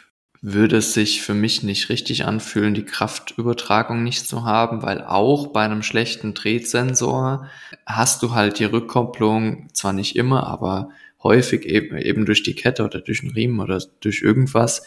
würde 0.53 0.77
es 0.77 0.93
sich 0.93 1.21
für 1.23 1.33
mich 1.33 1.61
nicht 1.63 1.89
richtig 1.89 2.23
anfühlen, 2.23 2.73
die 2.73 2.85
Kraftübertragung 2.85 4.01
nicht 4.03 4.25
zu 4.25 4.45
haben, 4.45 4.81
weil 4.81 5.03
auch 5.03 5.47
bei 5.47 5.65
einem 5.65 5.83
schlechten 5.83 6.33
Drehsensor 6.33 7.47
hast 7.85 8.23
du 8.23 8.33
halt 8.33 8.59
die 8.59 8.63
Rückkopplung, 8.63 9.67
zwar 9.73 9.91
nicht 9.91 10.15
immer, 10.15 10.47
aber 10.47 10.89
häufig 11.21 11.65
eben, 11.65 11.97
eben 11.97 12.25
durch 12.25 12.43
die 12.43 12.55
Kette 12.55 12.85
oder 12.85 13.01
durch 13.01 13.19
den 13.19 13.31
Riemen 13.31 13.59
oder 13.59 13.81
durch 13.99 14.21
irgendwas. 14.21 14.85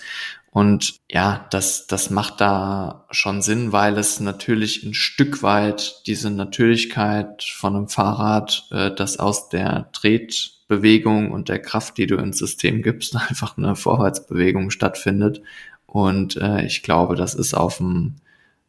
Und 0.50 1.00
ja, 1.08 1.46
das, 1.50 1.86
das 1.86 2.10
macht 2.10 2.40
da 2.40 3.06
schon 3.12 3.40
Sinn, 3.40 3.70
weil 3.70 3.96
es 3.98 4.18
natürlich 4.18 4.82
ein 4.82 4.94
Stück 4.94 5.44
weit 5.44 6.02
diese 6.06 6.30
Natürlichkeit 6.30 7.44
von 7.44 7.76
einem 7.76 7.88
Fahrrad, 7.88 8.66
äh, 8.72 8.90
das 8.90 9.18
aus 9.18 9.48
der 9.48 9.90
Tretbewegung 9.92 11.30
und 11.30 11.48
der 11.48 11.60
Kraft, 11.60 11.98
die 11.98 12.06
du 12.06 12.16
ins 12.16 12.38
System 12.38 12.82
gibst, 12.82 13.14
einfach 13.28 13.56
eine 13.56 13.76
Vorwärtsbewegung 13.76 14.70
stattfindet. 14.70 15.40
Und 15.86 16.36
äh, 16.36 16.64
ich 16.66 16.82
glaube, 16.82 17.14
das 17.14 17.34
ist 17.34 17.54
auf 17.54 17.78
dem 17.78 18.16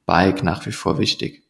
Bike 0.05 0.43
nach 0.43 0.65
wie 0.67 0.71
vor 0.71 0.99
wichtig. 0.99 1.43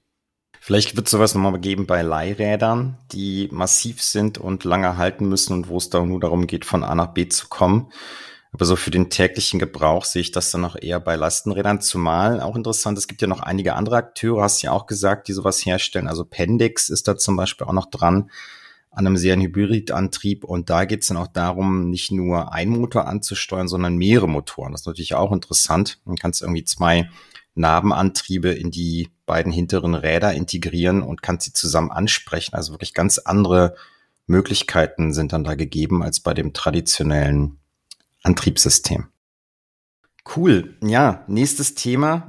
Vielleicht 0.64 0.96
wird 0.96 1.10
sowas 1.10 1.34
nochmal 1.34 1.60
geben 1.60 1.88
bei 1.88 2.04
Leihrädern, 2.04 2.98
die 3.12 3.50
massiv 3.52 4.02
sind 4.02 4.38
und 4.38 4.64
lange 4.64 4.96
halten 4.96 5.28
müssen 5.28 5.54
und 5.54 5.68
wo 5.70 5.78
es 5.78 5.90
da 5.90 6.06
nur 6.06 6.20
darum 6.20 6.46
geht, 6.46 6.66
von 6.66 6.84
A 6.84 6.94
nach 6.94 7.08
B 7.08 7.28
zu 7.28 7.48
kommen. 7.48 7.92
Aber 8.54 8.66
so 8.66 8.76
für 8.76 8.92
den 8.92 9.10
täglichen 9.10 9.60
Gebrauch 9.60 10.04
sehe 10.04 10.22
ich 10.22 10.32
das 10.32 10.52
dann 10.52 10.62
noch 10.62 10.76
eher 10.80 11.00
bei 11.00 11.16
Lastenrädern. 11.16 11.80
Zumal 11.80 12.42
auch 12.42 12.56
interessant, 12.56 12.98
es 12.98 13.08
gibt 13.08 13.22
ja 13.22 13.28
noch 13.28 13.40
einige 13.40 13.76
andere 13.76 13.96
Akteure, 13.96 14.44
hast 14.44 14.62
du 14.62 14.68
ja 14.68 14.74
auch 14.74 14.88
gesagt, 14.88 15.30
die 15.30 15.34
sowas 15.34 15.66
herstellen. 15.66 16.08
Also 16.08 16.26
Pendix 16.26 16.90
ist 16.90 17.08
da 17.08 17.18
zum 17.18 17.38
Beispiel 17.38 17.66
auch 17.66 17.74
noch 17.74 17.90
dran 17.90 18.30
an 18.92 19.08
einem 19.08 19.16
sehr 19.16 19.38
Hybridantrieb. 19.38 20.44
Und 20.44 20.70
da 20.70 20.84
geht 20.84 21.02
es 21.02 21.08
dann 21.08 21.18
auch 21.18 21.28
darum, 21.28 21.90
nicht 21.90 22.12
nur 22.12 22.54
ein 22.54 22.70
Motor 22.70 23.08
anzusteuern, 23.08 23.70
sondern 23.70 23.96
mehrere 23.96 24.28
Motoren. 24.28 24.74
Das 24.74 24.82
ist 24.82 24.88
natürlich 24.88 25.16
auch 25.16 25.32
interessant. 25.32 26.00
Man 26.04 26.18
kann 26.18 26.34
irgendwie 26.40 26.66
zwei 26.66 27.10
Narbenantriebe 27.56 28.50
in 28.50 28.70
die 28.70 29.10
beiden 29.26 29.54
hinteren 29.54 29.96
Räder 29.96 30.34
integrieren 30.34 31.04
und 31.04 31.22
kann 31.22 31.40
sie 31.40 31.54
zusammen 31.54 31.92
ansprechen. 31.92 32.54
Also 32.54 32.74
wirklich 32.74 32.94
ganz 32.94 33.18
andere 33.18 33.76
Möglichkeiten 34.28 35.14
sind 35.14 35.32
dann 35.32 35.46
da 35.46 35.56
gegeben 35.56 36.04
als 36.04 36.20
bei 36.20 36.34
dem 36.34 36.52
traditionellen 36.52 37.61
Antriebssystem. 38.24 39.08
Cool. 40.36 40.78
Ja, 40.84 41.24
nächstes 41.28 41.76
Thema. 41.76 42.28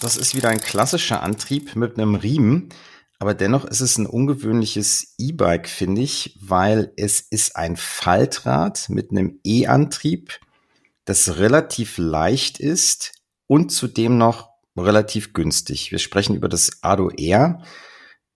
Das 0.00 0.16
ist 0.16 0.34
wieder 0.34 0.48
ein 0.48 0.60
klassischer 0.60 1.22
Antrieb 1.22 1.76
mit 1.76 1.98
einem 1.98 2.14
Riemen, 2.14 2.70
aber 3.18 3.34
dennoch 3.34 3.66
ist 3.66 3.80
es 3.80 3.98
ein 3.98 4.06
ungewöhnliches 4.06 5.14
E-Bike, 5.18 5.68
finde 5.68 6.00
ich, 6.00 6.38
weil 6.40 6.92
es 6.96 7.20
ist 7.20 7.54
ein 7.54 7.76
Faltrad 7.76 8.88
mit 8.88 9.10
einem 9.10 9.40
E-Antrieb, 9.44 10.40
das 11.04 11.36
relativ 11.36 11.98
leicht 11.98 12.58
ist 12.60 13.12
und 13.46 13.72
zudem 13.72 14.16
noch 14.16 14.48
relativ 14.76 15.34
günstig. 15.34 15.90
Wir 15.90 15.98
sprechen 15.98 16.34
über 16.34 16.48
das 16.48 16.82
Ado 16.82 17.10
R. 17.10 17.62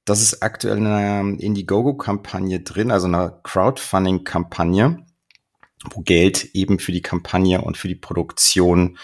Das 0.04 0.20
ist 0.20 0.42
aktuell 0.42 0.78
in 0.78 0.86
einer 0.86 1.40
Indiegogo-Kampagne 1.40 2.60
drin, 2.60 2.90
also 2.90 3.06
einer 3.06 3.40
Crowdfunding-Kampagne, 3.42 5.06
wo 5.90 6.00
Geld 6.02 6.54
eben 6.54 6.78
für 6.78 6.92
die 6.92 7.02
Kampagne 7.02 7.62
und 7.62 7.78
für 7.78 7.88
die 7.88 7.94
Produktion 7.94 8.98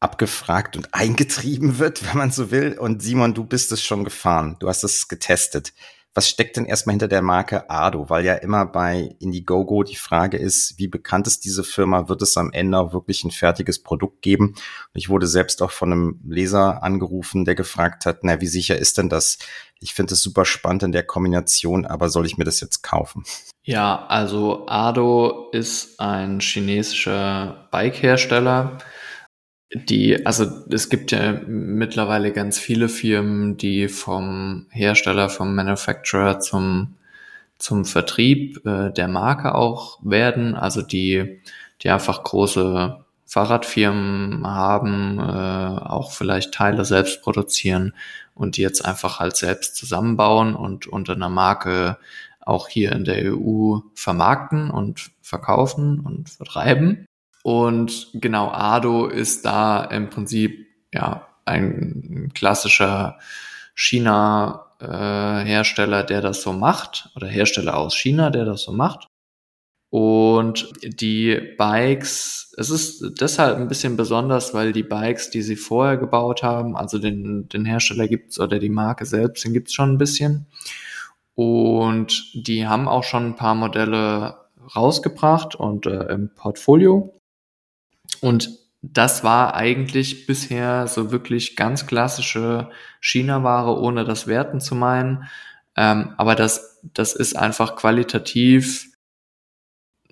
abgefragt 0.00 0.76
und 0.76 0.92
eingetrieben 0.92 1.78
wird, 1.78 2.04
wenn 2.08 2.18
man 2.18 2.32
so 2.32 2.50
will. 2.50 2.76
Und 2.76 3.02
Simon, 3.02 3.34
du 3.34 3.44
bist 3.44 3.70
es 3.70 3.82
schon 3.82 4.02
gefahren. 4.02 4.56
Du 4.58 4.68
hast 4.68 4.82
es 4.82 5.06
getestet. 5.06 5.72
Was 6.14 6.28
steckt 6.28 6.58
denn 6.58 6.66
erstmal 6.66 6.92
hinter 6.92 7.08
der 7.08 7.22
Marke 7.22 7.70
Ado? 7.70 8.10
Weil 8.10 8.24
ja 8.24 8.34
immer 8.34 8.66
bei 8.66 9.14
Indiegogo 9.20 9.82
die 9.82 9.96
Frage 9.96 10.36
ist, 10.36 10.74
wie 10.76 10.88
bekannt 10.88 11.26
ist 11.26 11.44
diese 11.46 11.64
Firma? 11.64 12.08
Wird 12.08 12.20
es 12.20 12.36
am 12.36 12.52
Ende 12.52 12.78
auch 12.78 12.92
wirklich 12.92 13.24
ein 13.24 13.30
fertiges 13.30 13.82
Produkt 13.82 14.20
geben? 14.20 14.48
Und 14.48 14.56
ich 14.92 15.08
wurde 15.08 15.26
selbst 15.26 15.62
auch 15.62 15.70
von 15.70 15.90
einem 15.90 16.20
Leser 16.28 16.82
angerufen, 16.82 17.46
der 17.46 17.54
gefragt 17.54 18.04
hat, 18.04 18.24
na, 18.24 18.42
wie 18.42 18.46
sicher 18.46 18.76
ist 18.76 18.98
denn 18.98 19.08
das? 19.08 19.38
Ich 19.82 19.94
finde 19.94 20.14
es 20.14 20.22
super 20.22 20.44
spannend 20.44 20.84
in 20.84 20.92
der 20.92 21.02
Kombination, 21.02 21.84
aber 21.86 22.08
soll 22.08 22.26
ich 22.26 22.38
mir 22.38 22.44
das 22.44 22.60
jetzt 22.60 22.82
kaufen? 22.82 23.24
Ja, 23.64 24.06
also 24.06 24.66
Ado 24.66 25.50
ist 25.52 26.00
ein 26.00 26.40
chinesischer 26.40 27.68
Bike-Hersteller 27.70 28.78
die, 29.74 30.26
also 30.26 30.46
es 30.70 30.88
gibt 30.88 31.12
ja 31.12 31.40
mittlerweile 31.46 32.32
ganz 32.32 32.58
viele 32.58 32.88
Firmen, 32.88 33.56
die 33.56 33.88
vom 33.88 34.66
Hersteller, 34.70 35.28
vom 35.30 35.54
Manufacturer 35.54 36.40
zum, 36.40 36.94
zum 37.58 37.84
Vertrieb 37.84 38.64
äh, 38.66 38.90
der 38.90 39.08
Marke 39.08 39.54
auch 39.54 39.98
werden, 40.02 40.54
also 40.54 40.82
die, 40.82 41.40
die 41.82 41.90
einfach 41.90 42.22
große 42.22 42.98
Fahrradfirmen 43.26 44.46
haben, 44.46 45.18
äh, 45.18 45.22
auch 45.22 46.12
vielleicht 46.12 46.52
Teile 46.52 46.84
selbst 46.84 47.22
produzieren 47.22 47.94
und 48.34 48.56
die 48.56 48.62
jetzt 48.62 48.84
einfach 48.84 49.20
halt 49.20 49.36
selbst 49.36 49.76
zusammenbauen 49.76 50.54
und 50.54 50.86
unter 50.86 51.14
einer 51.14 51.28
Marke 51.28 51.98
auch 52.40 52.68
hier 52.68 52.92
in 52.92 53.04
der 53.04 53.34
EU 53.34 53.78
vermarkten 53.94 54.70
und 54.70 55.10
verkaufen 55.20 56.00
und 56.00 56.30
vertreiben. 56.30 57.06
Und 57.42 58.08
genau, 58.14 58.50
Ado 58.50 59.06
ist 59.06 59.44
da 59.44 59.84
im 59.84 60.10
Prinzip 60.10 60.66
ja 60.92 61.28
ein 61.44 62.30
klassischer 62.34 63.18
China-Hersteller, 63.74 66.00
äh, 66.00 66.06
der 66.06 66.20
das 66.20 66.42
so 66.42 66.52
macht, 66.52 67.08
oder 67.16 67.26
Hersteller 67.26 67.76
aus 67.76 67.96
China, 67.96 68.30
der 68.30 68.44
das 68.44 68.62
so 68.62 68.70
macht. 68.72 69.08
Und 69.92 70.72
die 70.82 71.38
Bikes, 71.58 72.54
es 72.56 72.70
ist 72.70 73.20
deshalb 73.20 73.58
ein 73.58 73.68
bisschen 73.68 73.98
besonders, 73.98 74.54
weil 74.54 74.72
die 74.72 74.84
Bikes, 74.84 75.28
die 75.28 75.42
sie 75.42 75.54
vorher 75.54 75.98
gebaut 75.98 76.42
haben, 76.42 76.78
also 76.78 76.98
den, 76.98 77.46
den 77.50 77.66
Hersteller 77.66 78.08
gibt's 78.08 78.40
oder 78.40 78.58
die 78.58 78.70
Marke 78.70 79.04
selbst, 79.04 79.44
den 79.44 79.52
gibt's 79.52 79.74
schon 79.74 79.90
ein 79.90 79.98
bisschen. 79.98 80.46
Und 81.34 82.24
die 82.32 82.66
haben 82.66 82.88
auch 82.88 83.04
schon 83.04 83.26
ein 83.26 83.36
paar 83.36 83.54
Modelle 83.54 84.38
rausgebracht 84.74 85.56
und 85.56 85.84
äh, 85.84 86.04
im 86.06 86.30
Portfolio. 86.34 87.20
Und 88.22 88.48
das 88.80 89.22
war 89.24 89.54
eigentlich 89.54 90.26
bisher 90.26 90.86
so 90.86 91.12
wirklich 91.12 91.54
ganz 91.54 91.86
klassische 91.86 92.70
China-Ware, 93.02 93.78
ohne 93.78 94.06
das 94.06 94.26
Werten 94.26 94.58
zu 94.58 94.74
meinen. 94.74 95.24
Ähm, 95.76 96.14
aber 96.16 96.34
das, 96.34 96.80
das 96.82 97.14
ist 97.14 97.36
einfach 97.36 97.76
qualitativ 97.76 98.91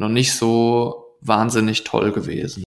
noch 0.00 0.08
nicht 0.08 0.34
so 0.34 1.16
wahnsinnig 1.20 1.84
toll 1.84 2.10
gewesen. 2.10 2.64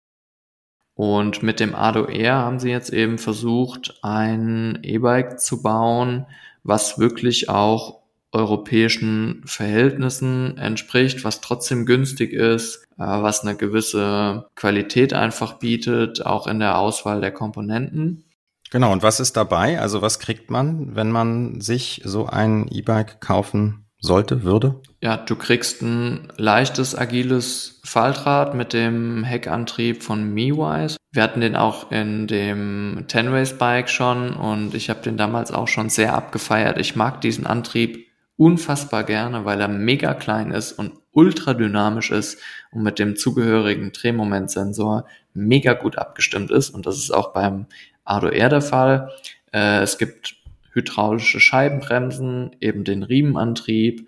Und 0.94 1.42
mit 1.42 1.60
dem 1.60 1.74
Ado 1.74 2.06
Air 2.06 2.36
haben 2.36 2.60
sie 2.60 2.70
jetzt 2.70 2.92
eben 2.92 3.18
versucht, 3.18 3.98
ein 4.04 4.80
E-Bike 4.84 5.40
zu 5.40 5.64
bauen, 5.64 6.28
was 6.64 7.00
wirklich 7.00 7.50
auch 7.50 8.02
europäischen 8.34 9.42
Verhältnissen 9.46 10.58
entspricht, 10.58 11.24
was 11.24 11.42
trotzdem 11.42 11.86
günstig 11.86 12.34
ist, 12.34 12.84
äh, 12.98 13.04
was 13.04 13.42
eine 13.42 13.56
gewisse 13.56 14.48
Qualität 14.56 15.14
einfach 15.14 15.54
bietet, 15.54 16.26
auch 16.26 16.48
in 16.48 16.60
der 16.60 16.78
Auswahl 16.78 17.22
der 17.22 17.32
Komponenten. 17.32 18.26
Genau, 18.70 18.92
und 18.92 19.04
was 19.04 19.20
ist 19.20 19.36
dabei? 19.36 19.82
Also 19.82 20.02
was 20.02 20.20
kriegt 20.20 20.50
man, 20.50 20.96
wenn 20.96 21.12
man 21.12 21.60
sich 21.62 22.02
so 22.06 22.26
ein 22.26 22.68
E-Bike 22.70 23.20
kaufen 23.20 23.86
sollte, 24.02 24.44
würde? 24.44 24.82
Ja, 25.02 25.16
du 25.18 25.36
kriegst 25.36 25.82
ein 25.82 26.28
leichtes, 26.36 26.98
agiles 26.98 27.80
Faltrad 27.84 28.56
mit 28.56 28.74
dem 28.74 29.24
Heckantrieb 29.24 30.04
von 30.04 30.34
MeWise. 30.34 30.98
Wir 31.12 31.24
hatten 31.24 31.42
den 31.42 31.56
auch 31.56 31.92
in 31.92 32.28
dem 32.28 33.06
Ten-Race 33.08 33.58
Bike 33.58 33.90
schon 33.90 34.34
und 34.34 34.74
ich 34.74 34.90
habe 34.90 35.02
den 35.02 35.18
damals 35.18 35.52
auch 35.52 35.68
schon 35.68 35.90
sehr 35.90 36.16
abgefeiert. 36.16 36.78
Ich 36.80 36.96
mag 36.96 37.22
diesen 37.22 37.46
Antrieb 37.46 38.08
unfassbar 38.38 39.04
gerne, 39.04 39.46
weil 39.46 39.62
er 39.62 39.68
mega 39.68 40.16
klein 40.16 40.52
ist 40.52 40.74
und 40.74 40.94
ultra 41.12 41.54
dynamisch 41.54 42.10
ist 42.10 42.40
und 42.72 42.82
mit 42.82 42.98
dem 42.98 43.16
zugehörigen 43.16 43.92
Drehmomentsensor 43.92 45.06
mega 45.34 45.74
gut 45.74 45.98
abgestimmt 45.98 46.50
ist. 46.50 46.72
Und 46.72 46.88
das 46.88 46.98
ist 46.98 47.12
auch 47.12 47.34
beim 47.34 47.68
Air 48.06 48.50
der 48.50 48.62
Fall. 48.62 49.12
Äh, 49.54 49.82
es 49.82 49.98
gibt 49.98 50.41
hydraulische 50.74 51.40
Scheibenbremsen, 51.40 52.56
eben 52.60 52.84
den 52.84 53.04
Riemenantrieb. 53.04 54.08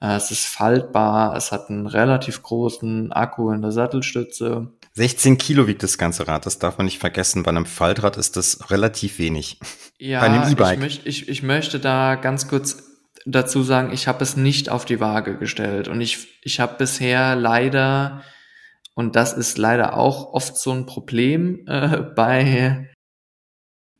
Äh, 0.00 0.16
es 0.16 0.30
ist 0.30 0.46
faltbar, 0.46 1.36
es 1.36 1.52
hat 1.52 1.70
einen 1.70 1.86
relativ 1.86 2.42
großen 2.42 3.12
Akku 3.12 3.50
in 3.50 3.62
der 3.62 3.72
Sattelstütze. 3.72 4.68
16 4.94 5.38
Kilo 5.38 5.66
wiegt 5.66 5.82
das 5.82 5.98
ganze 5.98 6.26
Rad, 6.26 6.46
das 6.46 6.58
darf 6.58 6.78
man 6.78 6.86
nicht 6.86 6.98
vergessen. 6.98 7.42
Bei 7.42 7.50
einem 7.50 7.66
Faltrad 7.66 8.16
ist 8.16 8.36
das 8.36 8.70
relativ 8.70 9.18
wenig. 9.18 9.60
Ja, 9.98 10.20
Bei 10.20 10.26
einem 10.26 10.50
E-Bike. 10.50 10.74
Ich, 10.74 10.80
möcht, 10.80 11.06
ich, 11.06 11.28
ich 11.28 11.42
möchte 11.42 11.78
da 11.78 12.16
ganz 12.16 12.48
kurz 12.48 12.82
dazu 13.24 13.62
sagen, 13.62 13.92
ich 13.92 14.08
habe 14.08 14.22
es 14.22 14.36
nicht 14.36 14.68
auf 14.68 14.84
die 14.84 15.00
Waage 15.00 15.36
gestellt 15.36 15.88
und 15.88 16.00
ich, 16.00 16.40
ich 16.42 16.58
habe 16.58 16.76
bisher 16.78 17.36
leider, 17.36 18.22
und 18.94 19.14
das 19.14 19.32
ist 19.32 19.58
leider 19.58 19.96
auch 19.96 20.32
oft 20.32 20.56
so 20.56 20.72
ein 20.72 20.86
Problem 20.86 21.66
äh, 21.66 21.98
bei, 21.98 22.89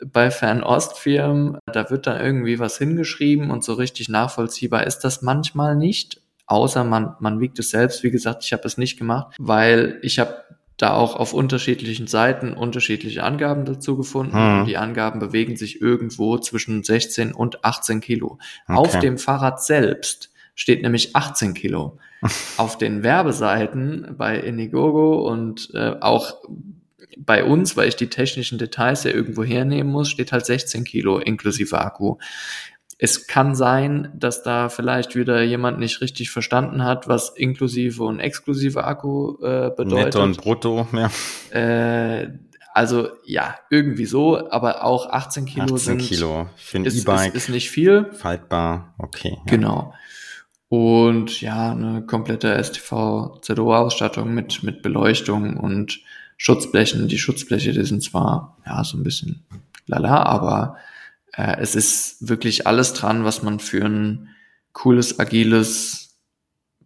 bei 0.04 0.30
Fernostfirmen, 0.30 1.58
da 1.66 1.90
wird 1.90 2.06
dann 2.06 2.20
irgendwie 2.20 2.58
was 2.58 2.78
hingeschrieben 2.78 3.50
und 3.50 3.64
so 3.64 3.74
richtig 3.74 4.08
nachvollziehbar 4.08 4.86
ist 4.86 5.00
das 5.00 5.22
manchmal 5.22 5.76
nicht, 5.76 6.20
außer 6.46 6.84
man, 6.84 7.16
man 7.20 7.40
wiegt 7.40 7.58
es 7.58 7.70
selbst. 7.70 8.02
Wie 8.02 8.10
gesagt, 8.10 8.44
ich 8.44 8.52
habe 8.52 8.62
es 8.64 8.78
nicht 8.78 8.98
gemacht, 8.98 9.36
weil 9.38 9.98
ich 10.02 10.18
habe 10.18 10.44
da 10.76 10.94
auch 10.94 11.14
auf 11.16 11.34
unterschiedlichen 11.34 12.06
Seiten 12.06 12.54
unterschiedliche 12.54 13.22
Angaben 13.22 13.64
dazu 13.66 13.96
gefunden. 13.96 14.60
Hm. 14.60 14.66
Die 14.66 14.78
Angaben 14.78 15.20
bewegen 15.20 15.56
sich 15.56 15.80
irgendwo 15.80 16.38
zwischen 16.38 16.82
16 16.82 17.32
und 17.32 17.64
18 17.64 18.00
Kilo. 18.00 18.38
Okay. 18.66 18.78
Auf 18.78 18.98
dem 18.98 19.18
Fahrrad 19.18 19.62
selbst 19.62 20.30
steht 20.54 20.82
nämlich 20.82 21.14
18 21.14 21.54
Kilo. 21.54 21.98
auf 22.56 22.78
den 22.78 23.02
Werbeseiten 23.02 24.14
bei 24.16 24.38
Indiegogo 24.38 25.26
und 25.28 25.70
äh, 25.74 25.96
auch 26.00 26.42
bei 27.18 27.44
uns, 27.44 27.76
weil 27.76 27.88
ich 27.88 27.96
die 27.96 28.08
technischen 28.08 28.58
Details 28.58 29.04
ja 29.04 29.10
irgendwo 29.10 29.44
hernehmen 29.44 29.90
muss, 29.90 30.08
steht 30.08 30.32
halt 30.32 30.46
16 30.46 30.84
Kilo 30.84 31.18
inklusive 31.18 31.80
Akku. 31.80 32.16
Es 32.98 33.26
kann 33.26 33.54
sein, 33.54 34.12
dass 34.14 34.42
da 34.42 34.68
vielleicht 34.68 35.16
wieder 35.16 35.42
jemand 35.42 35.78
nicht 35.78 36.02
richtig 36.02 36.30
verstanden 36.30 36.84
hat, 36.84 37.08
was 37.08 37.30
inklusive 37.30 38.04
und 38.04 38.20
exklusive 38.20 38.84
Akku 38.84 39.36
äh, 39.42 39.70
bedeutet. 39.74 40.06
Netto 40.06 40.22
und 40.22 40.36
Brutto, 40.36 40.86
ja. 40.92 41.10
Äh, 41.58 42.28
also 42.72 43.08
ja, 43.24 43.56
irgendwie 43.70 44.06
so, 44.06 44.50
aber 44.50 44.84
auch 44.84 45.08
18 45.10 45.44
Kilo 45.46 45.64
18 45.64 45.78
sind. 45.78 46.02
Kilo 46.02 46.48
für 46.56 46.78
ein 46.78 46.84
E-Bike. 46.84 47.34
Ist, 47.34 47.44
ist 47.44 47.48
nicht 47.48 47.70
viel. 47.70 48.10
Faltbar, 48.12 48.94
okay. 48.98 49.38
Ja. 49.38 49.42
Genau. 49.46 49.94
Und 50.68 51.40
ja, 51.40 51.72
eine 51.72 52.06
komplette 52.06 52.62
STV-ZO-Ausstattung 52.62 54.32
mit, 54.32 54.62
mit 54.62 54.82
Beleuchtung 54.82 55.56
und 55.56 56.00
Schutzblechen. 56.42 57.06
Die 57.06 57.18
Schutzbleche, 57.18 57.72
die 57.72 57.84
sind 57.84 58.02
zwar 58.02 58.56
ja 58.64 58.82
so 58.82 58.96
ein 58.96 59.02
bisschen 59.02 59.44
lala, 59.86 60.22
aber 60.22 60.78
äh, 61.36 61.58
es 61.60 61.74
ist 61.74 62.26
wirklich 62.26 62.66
alles 62.66 62.94
dran, 62.94 63.24
was 63.24 63.42
man 63.42 63.60
für 63.60 63.84
ein 63.84 64.30
cooles, 64.72 65.20
agiles 65.20 66.18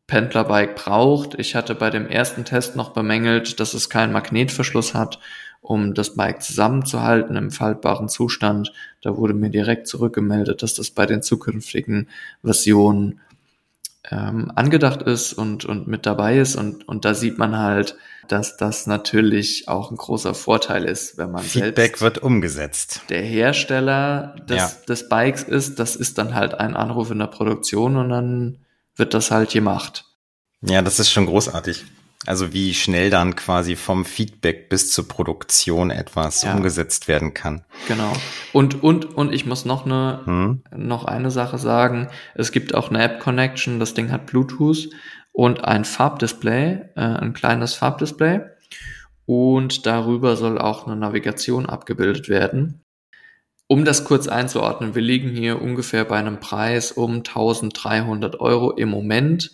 Pendlerbike 0.08 0.74
braucht. 0.74 1.38
Ich 1.38 1.54
hatte 1.54 1.76
bei 1.76 1.90
dem 1.90 2.08
ersten 2.08 2.44
Test 2.44 2.74
noch 2.74 2.94
bemängelt, 2.94 3.60
dass 3.60 3.74
es 3.74 3.88
keinen 3.88 4.12
Magnetverschluss 4.12 4.92
hat, 4.92 5.20
um 5.60 5.94
das 5.94 6.16
Bike 6.16 6.42
zusammenzuhalten 6.42 7.36
im 7.36 7.52
faltbaren 7.52 8.08
Zustand. 8.08 8.72
Da 9.02 9.16
wurde 9.16 9.34
mir 9.34 9.50
direkt 9.50 9.86
zurückgemeldet, 9.86 10.64
dass 10.64 10.74
das 10.74 10.90
bei 10.90 11.06
den 11.06 11.22
zukünftigen 11.22 12.08
Versionen 12.42 13.20
ähm, 14.10 14.52
angedacht 14.54 15.02
ist 15.02 15.32
und, 15.32 15.64
und 15.64 15.86
mit 15.86 16.06
dabei 16.06 16.38
ist. 16.38 16.56
Und, 16.56 16.86
und 16.88 17.04
da 17.04 17.14
sieht 17.14 17.38
man 17.38 17.58
halt, 17.58 17.96
dass 18.28 18.56
das 18.56 18.86
natürlich 18.86 19.68
auch 19.68 19.90
ein 19.90 19.96
großer 19.96 20.34
Vorteil 20.34 20.84
ist, 20.84 21.18
wenn 21.18 21.30
man 21.30 21.42
Feedback 21.42 22.00
wird 22.00 22.18
umgesetzt. 22.18 23.02
Der 23.08 23.22
Hersteller 23.22 24.36
des, 24.48 24.56
ja. 24.56 24.72
des 24.88 25.08
Bikes 25.08 25.42
ist, 25.42 25.78
das 25.78 25.96
ist 25.96 26.18
dann 26.18 26.34
halt 26.34 26.54
ein 26.54 26.76
Anruf 26.76 27.10
in 27.10 27.18
der 27.18 27.26
Produktion 27.26 27.96
und 27.96 28.08
dann 28.10 28.58
wird 28.96 29.14
das 29.14 29.30
halt 29.30 29.50
gemacht. 29.50 30.04
Ja, 30.62 30.80
das 30.82 30.98
ist 30.98 31.10
schon 31.10 31.26
großartig. 31.26 31.84
Also 32.26 32.52
wie 32.52 32.74
schnell 32.74 33.10
dann 33.10 33.36
quasi 33.36 33.76
vom 33.76 34.04
Feedback 34.04 34.68
bis 34.68 34.90
zur 34.92 35.06
Produktion 35.08 35.90
etwas 35.90 36.42
ja. 36.42 36.54
umgesetzt 36.54 37.08
werden 37.08 37.34
kann. 37.34 37.64
Genau. 37.86 38.12
Und, 38.52 38.82
und, 38.82 39.16
und 39.16 39.32
ich 39.32 39.46
muss 39.46 39.64
noch 39.64 39.84
eine, 39.84 40.22
hm? 40.24 40.62
noch 40.74 41.04
eine 41.04 41.30
Sache 41.30 41.58
sagen. 41.58 42.08
Es 42.34 42.52
gibt 42.52 42.74
auch 42.74 42.90
eine 42.90 43.02
App 43.02 43.20
Connection. 43.20 43.78
Das 43.78 43.94
Ding 43.94 44.10
hat 44.10 44.26
Bluetooth 44.26 44.90
und 45.32 45.64
ein 45.64 45.84
Farbdisplay, 45.84 46.78
äh, 46.94 47.00
ein 47.00 47.34
kleines 47.34 47.74
Farbdisplay. 47.74 48.40
Und 49.26 49.86
darüber 49.86 50.36
soll 50.36 50.58
auch 50.58 50.86
eine 50.86 50.96
Navigation 50.96 51.66
abgebildet 51.66 52.28
werden. 52.28 52.82
Um 53.66 53.84
das 53.84 54.04
kurz 54.04 54.28
einzuordnen, 54.28 54.94
wir 54.94 55.02
liegen 55.02 55.30
hier 55.30 55.60
ungefähr 55.60 56.04
bei 56.04 56.18
einem 56.18 56.38
Preis 56.38 56.92
um 56.92 57.16
1300 57.16 58.38
Euro 58.40 58.72
im 58.72 58.90
Moment. 58.90 59.50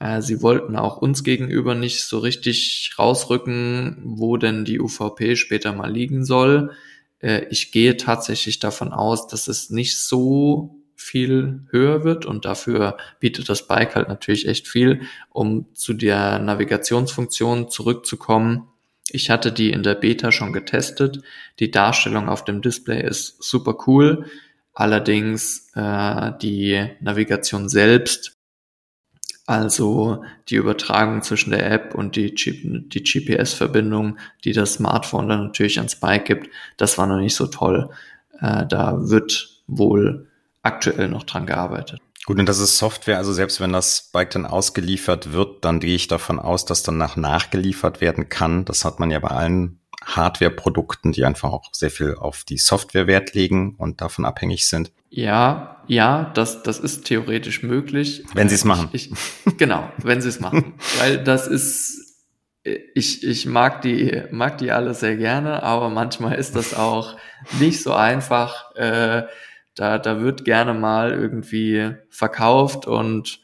Äh, 0.00 0.22
sie 0.22 0.42
wollten 0.42 0.76
auch 0.76 0.96
uns 0.96 1.22
gegenüber 1.22 1.76
nicht 1.76 2.02
so 2.02 2.18
richtig 2.18 2.92
rausrücken, 2.98 3.98
wo 4.02 4.36
denn 4.36 4.64
die 4.64 4.80
UVP 4.80 5.36
später 5.36 5.72
mal 5.72 5.92
liegen 5.92 6.24
soll. 6.24 6.72
Äh, 7.20 7.44
ich 7.50 7.70
gehe 7.70 7.96
tatsächlich 7.96 8.58
davon 8.58 8.92
aus, 8.92 9.28
dass 9.28 9.46
es 9.46 9.70
nicht 9.70 9.98
so 9.98 10.76
viel 10.96 11.66
höher 11.70 12.04
wird 12.04 12.26
und 12.26 12.44
dafür 12.44 12.96
bietet 13.20 13.48
das 13.48 13.66
Bike 13.66 13.94
halt 13.94 14.08
natürlich 14.08 14.46
echt 14.48 14.68
viel, 14.68 15.02
um 15.30 15.66
zu 15.74 15.94
der 15.94 16.38
Navigationsfunktion 16.38 17.70
zurückzukommen. 17.70 18.68
Ich 19.10 19.28
hatte 19.30 19.50
die 19.52 19.70
in 19.70 19.82
der 19.82 19.94
Beta 19.94 20.30
schon 20.30 20.52
getestet. 20.52 21.20
Die 21.58 21.70
Darstellung 21.70 22.28
auf 22.28 22.44
dem 22.44 22.62
Display 22.62 23.02
ist 23.02 23.42
super 23.42 23.76
cool. 23.86 24.26
Allerdings 24.72 25.70
äh, 25.74 26.32
die 26.40 26.86
Navigation 27.00 27.68
selbst 27.68 28.39
Also 29.50 30.22
die 30.48 30.54
Übertragung 30.54 31.22
zwischen 31.22 31.50
der 31.50 31.68
App 31.72 31.96
und 31.96 32.14
die, 32.14 32.32
die 32.32 33.02
GPS-Verbindung, 33.02 34.16
die 34.44 34.52
das 34.52 34.74
Smartphone 34.74 35.28
dann 35.28 35.46
natürlich 35.46 35.78
ans 35.78 35.96
Bike 35.96 36.24
gibt, 36.24 36.50
das 36.76 36.98
war 36.98 37.08
noch 37.08 37.18
nicht 37.18 37.34
so 37.34 37.48
toll. 37.48 37.90
Äh, 38.40 38.64
da 38.68 39.08
wird 39.10 39.60
wohl 39.66 40.28
aktuell 40.62 41.08
noch 41.08 41.24
dran 41.24 41.46
gearbeitet. 41.46 42.00
Gut, 42.26 42.38
und 42.38 42.48
das 42.48 42.60
ist 42.60 42.78
Software, 42.78 43.18
also 43.18 43.32
selbst 43.32 43.60
wenn 43.60 43.72
das 43.72 44.10
Bike 44.12 44.30
dann 44.30 44.46
ausgeliefert 44.46 45.32
wird, 45.32 45.64
dann 45.64 45.80
gehe 45.80 45.96
ich 45.96 46.06
davon 46.06 46.38
aus, 46.38 46.64
dass 46.64 46.84
danach 46.84 47.16
nachgeliefert 47.16 48.00
werden 48.00 48.28
kann. 48.28 48.64
Das 48.64 48.84
hat 48.84 49.00
man 49.00 49.10
ja 49.10 49.18
bei 49.18 49.30
allen 49.30 49.79
Hardware-Produkten, 50.04 51.12
die 51.12 51.24
einfach 51.24 51.52
auch 51.52 51.72
sehr 51.72 51.90
viel 51.90 52.14
auf 52.14 52.44
die 52.44 52.58
Software 52.58 53.06
Wert 53.06 53.34
legen 53.34 53.74
und 53.76 54.00
davon 54.00 54.24
abhängig 54.24 54.66
sind. 54.66 54.92
Ja, 55.10 55.82
ja, 55.86 56.30
das, 56.34 56.62
das 56.62 56.78
ist 56.78 57.04
theoretisch 57.04 57.62
möglich. 57.62 58.24
Wenn 58.32 58.48
sie 58.48 58.54
es 58.54 58.64
machen. 58.64 58.88
Ich, 58.92 59.10
ich, 59.10 59.56
genau, 59.56 59.90
wenn 59.98 60.20
sie 60.20 60.28
es 60.28 60.40
machen. 60.40 60.74
Weil 60.98 61.22
das 61.22 61.46
ist, 61.46 62.20
ich, 62.62 63.26
ich 63.26 63.46
mag 63.46 63.82
die, 63.82 64.22
mag 64.30 64.58
die 64.58 64.70
alle 64.70 64.94
sehr 64.94 65.16
gerne, 65.16 65.62
aber 65.62 65.90
manchmal 65.90 66.36
ist 66.36 66.54
das 66.54 66.74
auch 66.74 67.16
nicht 67.58 67.82
so 67.82 67.92
einfach. 67.92 68.74
Äh, 68.76 69.24
da, 69.74 69.98
da 69.98 70.20
wird 70.20 70.44
gerne 70.44 70.74
mal 70.74 71.12
irgendwie 71.12 71.94
verkauft 72.10 72.86
und 72.86 73.40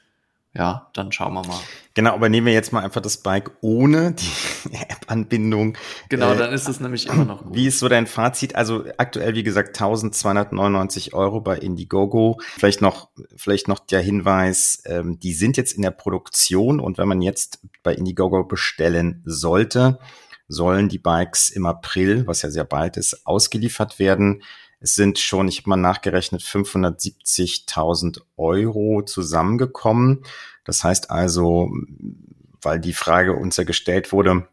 ja, 0.56 0.88
dann 0.94 1.12
schauen 1.12 1.34
wir 1.34 1.46
mal. 1.46 1.58
Genau, 1.92 2.14
aber 2.14 2.28
nehmen 2.30 2.46
wir 2.46 2.54
jetzt 2.54 2.72
mal 2.72 2.82
einfach 2.82 3.02
das 3.02 3.18
Bike 3.18 3.50
ohne 3.60 4.12
die 4.12 4.72
App-Anbindung. 4.72 5.76
Genau, 6.08 6.32
äh, 6.32 6.36
dann 6.36 6.52
ist 6.52 6.66
es 6.68 6.80
nämlich 6.80 7.08
immer 7.08 7.26
noch 7.26 7.44
gut. 7.44 7.54
Wie 7.54 7.66
ist 7.66 7.78
so 7.78 7.88
dein 7.88 8.06
Fazit? 8.06 8.54
Also 8.54 8.84
aktuell, 8.96 9.34
wie 9.34 9.42
gesagt, 9.42 9.68
1299 9.68 11.12
Euro 11.12 11.40
bei 11.40 11.58
Indiegogo. 11.58 12.40
Vielleicht 12.56 12.80
noch, 12.80 13.08
vielleicht 13.36 13.68
noch 13.68 13.80
der 13.80 14.00
Hinweis, 14.00 14.82
ähm, 14.86 15.18
die 15.18 15.34
sind 15.34 15.58
jetzt 15.58 15.72
in 15.72 15.82
der 15.82 15.90
Produktion 15.90 16.80
und 16.80 16.96
wenn 16.96 17.08
man 17.08 17.20
jetzt 17.20 17.60
bei 17.82 17.94
Indiegogo 17.94 18.44
bestellen 18.44 19.22
sollte, 19.26 19.98
sollen 20.48 20.88
die 20.88 20.98
Bikes 20.98 21.50
im 21.50 21.66
April, 21.66 22.26
was 22.26 22.42
ja 22.42 22.50
sehr 22.50 22.64
bald 22.64 22.96
ist, 22.96 23.26
ausgeliefert 23.26 23.98
werden. 23.98 24.42
Es 24.80 24.94
sind 24.94 25.18
schon, 25.18 25.48
ich 25.48 25.58
habe 25.58 25.70
mal 25.70 25.76
nachgerechnet, 25.76 26.42
570.000 26.42 28.20
Euro 28.36 29.02
zusammengekommen. 29.02 30.22
Das 30.64 30.84
heißt 30.84 31.10
also, 31.10 31.70
weil 32.60 32.80
die 32.80 32.92
Frage 32.92 33.34
uns 33.34 33.56
ja 33.56 33.64
gestellt 33.64 34.12
wurde, 34.12 34.48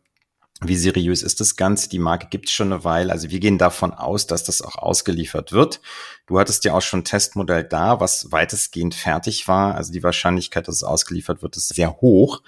wie 0.62 0.76
seriös 0.76 1.24
ist 1.24 1.42
das 1.42 1.56
Ganze? 1.56 1.90
Die 1.90 2.00
Marke 2.00 2.28
gibt 2.30 2.48
es 2.48 2.54
schon 2.54 2.72
eine 2.72 2.84
Weile. 2.84 3.12
Also 3.12 3.30
wir 3.32 3.40
gehen 3.40 3.58
davon 3.58 3.92
aus, 3.92 4.28
dass 4.28 4.44
das 4.44 4.62
auch 4.62 4.78
ausgeliefert 4.78 5.52
wird. 5.52 5.82
Du 6.26 6.40
hattest 6.40 6.64
ja 6.64 6.74
auch 6.74 6.82
schon 6.82 7.02
ein 7.02 7.06
Testmodell 7.06 7.64
da, 7.64 8.00
was 8.00 8.32
weitestgehend 8.32 8.96
fertig 8.96 9.48
war. 9.48 9.76
Also 9.76 9.92
die 9.92 10.04
Wahrscheinlichkeit, 10.04 10.68
dass 10.68 10.76
es 10.76 10.84
ausgeliefert 10.84 11.42
wird, 11.42 11.58
ist 11.58 11.70
sehr 11.70 11.98
hoch. 11.98 12.42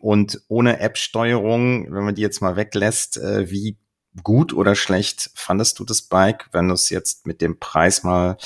Und 0.00 0.42
ohne 0.48 0.80
App-Steuerung, 0.80 1.92
wenn 1.92 2.04
man 2.04 2.14
die 2.14 2.22
jetzt 2.22 2.42
mal 2.42 2.56
weglässt, 2.56 3.16
äh, 3.16 3.50
wie 3.50 3.78
gut 4.22 4.52
oder 4.52 4.74
schlecht 4.74 5.30
fandest 5.34 5.78
du 5.78 5.84
das 5.84 6.02
Bike, 6.02 6.48
wenn 6.52 6.68
du 6.68 6.74
es 6.74 6.90
jetzt 6.90 7.26
mit 7.26 7.40
dem 7.40 7.58
Preis 7.58 8.02
mal 8.02 8.36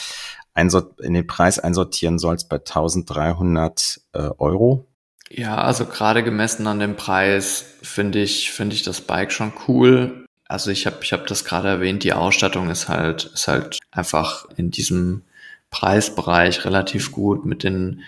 in 0.55 1.15
den 1.15 1.27
Preis 1.27 1.61
einsortieren 1.61 2.19
sollst 2.19 2.49
bei 2.49 2.57
1300 2.57 4.01
äh, 4.13 4.19
Euro? 4.39 4.89
Ja, 5.31 5.57
also 5.59 5.87
gerade 5.87 6.25
gemessen 6.25 6.67
an 6.67 6.81
dem 6.81 6.97
Preis 6.97 7.65
finde 7.83 8.21
ich, 8.21 8.51
finde 8.51 8.75
ich 8.75 8.83
das 8.83 9.01
Bike 9.01 9.31
schon 9.31 9.53
cool. 9.69 10.27
Also 10.49 10.71
ich 10.71 10.87
habe 10.87 10.97
ich 11.03 11.13
hab 11.13 11.27
das 11.27 11.45
gerade 11.45 11.69
erwähnt, 11.69 12.03
die 12.03 12.15
Ausstattung 12.15 12.71
ist 12.71 12.89
halt, 12.89 13.25
ist 13.35 13.47
halt 13.47 13.79
einfach 13.93 14.47
in 14.57 14.71
diesem 14.71 15.23
Preisbereich 15.71 16.65
relativ 16.65 17.13
gut 17.13 17.45
mit 17.45 17.63
den 17.63 18.03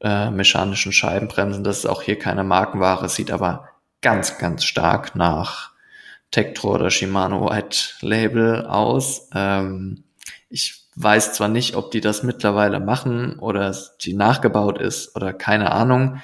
äh, 0.00 0.30
mechanischen 0.30 0.92
Scheibenbremsen. 0.92 1.64
Das 1.64 1.78
ist 1.78 1.86
auch 1.86 2.02
hier 2.02 2.18
keine 2.18 2.44
Markenware, 2.44 3.08
sieht 3.08 3.30
aber 3.30 3.68
ganz, 4.02 4.38
ganz 4.38 4.64
stark 4.64 5.16
nach 5.16 5.72
Tektro 6.30 6.74
oder 6.74 6.90
Shimano 6.90 7.48
White 7.48 7.78
Label 8.00 8.66
aus. 8.66 9.28
Ähm, 9.34 10.04
ich 10.50 10.84
weiß 10.96 11.34
zwar 11.34 11.48
nicht, 11.48 11.76
ob 11.76 11.90
die 11.90 12.00
das 12.00 12.22
mittlerweile 12.22 12.80
machen 12.80 13.38
oder 13.38 13.74
die 14.00 14.14
nachgebaut 14.14 14.80
ist 14.80 15.14
oder 15.14 15.32
keine 15.32 15.70
Ahnung. 15.72 16.20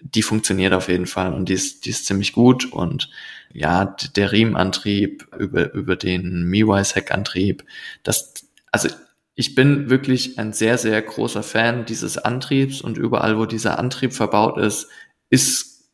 Die 0.00 0.22
funktioniert 0.22 0.74
auf 0.74 0.88
jeden 0.88 1.06
Fall 1.06 1.32
und 1.32 1.48
die 1.48 1.54
ist, 1.54 1.86
die 1.86 1.90
ist 1.90 2.06
ziemlich 2.06 2.32
gut 2.32 2.72
und 2.72 3.08
ja, 3.52 3.96
der 4.16 4.32
Riemenantrieb 4.32 5.28
über, 5.38 5.72
über 5.74 5.96
den 5.96 6.44
Miwise 6.44 6.96
Heckantrieb, 6.96 7.64
das, 8.02 8.34
also 8.72 8.88
ich 9.34 9.54
bin 9.54 9.90
wirklich 9.90 10.38
ein 10.38 10.52
sehr, 10.52 10.76
sehr 10.76 11.00
großer 11.00 11.42
Fan 11.42 11.84
dieses 11.84 12.18
Antriebs 12.18 12.80
und 12.80 12.98
überall, 12.98 13.38
wo 13.38 13.46
dieser 13.46 13.78
Antrieb 13.78 14.12
verbaut 14.12 14.58
ist, 14.58 14.88
ist 15.30 15.84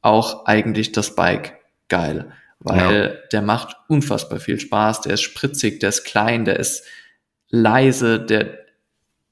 auch 0.00 0.46
eigentlich 0.46 0.92
das 0.92 1.14
Bike 1.14 1.58
geil 1.88 2.32
weil 2.66 3.14
ja. 3.22 3.28
der 3.30 3.42
macht 3.42 3.76
unfassbar 3.88 4.40
viel 4.40 4.58
Spaß, 4.58 5.02
der 5.02 5.14
ist 5.14 5.22
spritzig, 5.22 5.78
der 5.78 5.90
ist 5.90 6.04
klein, 6.04 6.44
der 6.44 6.58
ist 6.58 6.84
leise, 7.48 8.18
der 8.20 8.58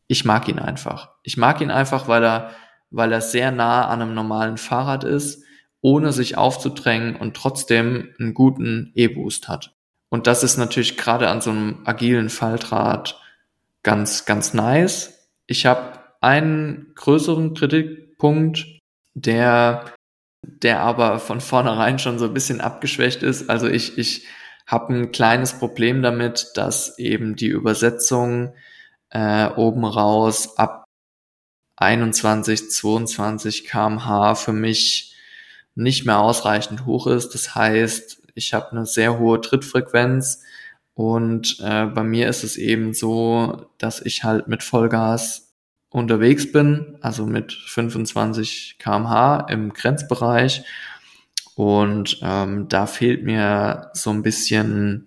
ich 0.06 0.24
mag 0.24 0.48
ihn 0.48 0.60
einfach. 0.60 1.10
Ich 1.24 1.36
mag 1.36 1.60
ihn 1.60 1.70
einfach, 1.70 2.06
weil 2.06 2.24
er 2.24 2.50
weil 2.90 3.10
er 3.12 3.20
sehr 3.20 3.50
nah 3.50 3.88
an 3.88 4.00
einem 4.00 4.14
normalen 4.14 4.56
Fahrrad 4.56 5.02
ist, 5.02 5.42
ohne 5.80 6.12
sich 6.12 6.36
aufzudrängen 6.38 7.16
und 7.16 7.34
trotzdem 7.36 8.14
einen 8.20 8.34
guten 8.34 8.92
E-Boost 8.94 9.48
hat. 9.48 9.74
Und 10.10 10.28
das 10.28 10.44
ist 10.44 10.58
natürlich 10.58 10.96
gerade 10.96 11.28
an 11.28 11.40
so 11.40 11.50
einem 11.50 11.80
agilen 11.84 12.28
Faltrad 12.28 13.20
ganz 13.82 14.26
ganz 14.26 14.54
nice. 14.54 15.28
Ich 15.46 15.66
habe 15.66 15.98
einen 16.20 16.92
größeren 16.94 17.54
Kritikpunkt, 17.54 18.64
der 19.14 19.86
der 20.62 20.80
aber 20.80 21.18
von 21.18 21.40
vornherein 21.40 21.98
schon 21.98 22.18
so 22.18 22.26
ein 22.26 22.34
bisschen 22.34 22.60
abgeschwächt 22.60 23.22
ist. 23.22 23.50
Also 23.50 23.68
ich, 23.68 23.98
ich 23.98 24.26
habe 24.66 24.94
ein 24.94 25.12
kleines 25.12 25.58
Problem 25.58 26.02
damit, 26.02 26.52
dass 26.54 26.98
eben 26.98 27.36
die 27.36 27.48
Übersetzung 27.48 28.54
äh, 29.10 29.48
oben 29.48 29.84
raus 29.84 30.56
ab 30.58 30.84
21, 31.76 32.70
22 32.70 33.64
kmh 33.66 34.34
für 34.34 34.52
mich 34.52 35.16
nicht 35.74 36.06
mehr 36.06 36.18
ausreichend 36.20 36.86
hoch 36.86 37.06
ist. 37.06 37.34
Das 37.34 37.54
heißt, 37.54 38.22
ich 38.34 38.54
habe 38.54 38.70
eine 38.72 38.86
sehr 38.86 39.18
hohe 39.18 39.40
Trittfrequenz 39.40 40.42
und 40.94 41.58
äh, 41.60 41.86
bei 41.86 42.04
mir 42.04 42.28
ist 42.28 42.44
es 42.44 42.56
eben 42.56 42.94
so, 42.94 43.66
dass 43.78 44.00
ich 44.00 44.22
halt 44.22 44.46
mit 44.46 44.62
Vollgas 44.62 45.43
unterwegs 45.94 46.50
bin, 46.50 46.98
also 47.02 47.24
mit 47.24 47.52
25 47.52 48.78
kmh 48.80 49.46
im 49.48 49.72
Grenzbereich. 49.72 50.64
Und 51.54 52.18
ähm, 52.20 52.66
da 52.68 52.86
fehlt 52.86 53.22
mir 53.22 53.90
so 53.92 54.10
ein 54.10 54.22
bisschen, 54.22 55.06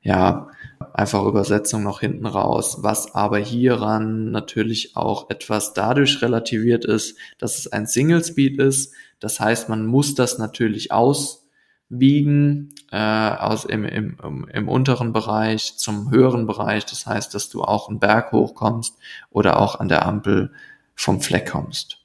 ja, 0.00 0.48
einfach 0.94 1.26
Übersetzung 1.26 1.82
noch 1.82 2.00
hinten 2.00 2.24
raus, 2.24 2.78
was 2.80 3.14
aber 3.14 3.38
hieran 3.40 4.30
natürlich 4.30 4.96
auch 4.96 5.28
etwas 5.28 5.74
dadurch 5.74 6.22
relativiert 6.22 6.86
ist, 6.86 7.18
dass 7.36 7.58
es 7.58 7.70
ein 7.70 7.86
Single 7.86 8.24
Speed 8.24 8.58
ist. 8.58 8.94
Das 9.20 9.38
heißt, 9.38 9.68
man 9.68 9.86
muss 9.86 10.14
das 10.14 10.38
natürlich 10.38 10.92
aus 10.92 11.46
wiegen 11.90 12.70
äh, 12.92 12.96
aus 12.98 13.64
im, 13.64 13.86
im, 13.86 14.46
im 14.52 14.68
unteren 14.68 15.14
Bereich 15.14 15.78
zum 15.78 16.10
höheren 16.10 16.46
Bereich. 16.46 16.84
Das 16.84 17.06
heißt, 17.06 17.34
dass 17.34 17.48
du 17.48 17.62
auch 17.62 17.88
einen 17.88 17.98
Berg 17.98 18.32
hochkommst 18.32 18.96
oder 19.30 19.58
auch 19.58 19.80
an 19.80 19.88
der 19.88 20.04
Ampel 20.04 20.52
vom 20.94 21.22
Fleck 21.22 21.50
kommst. 21.50 21.98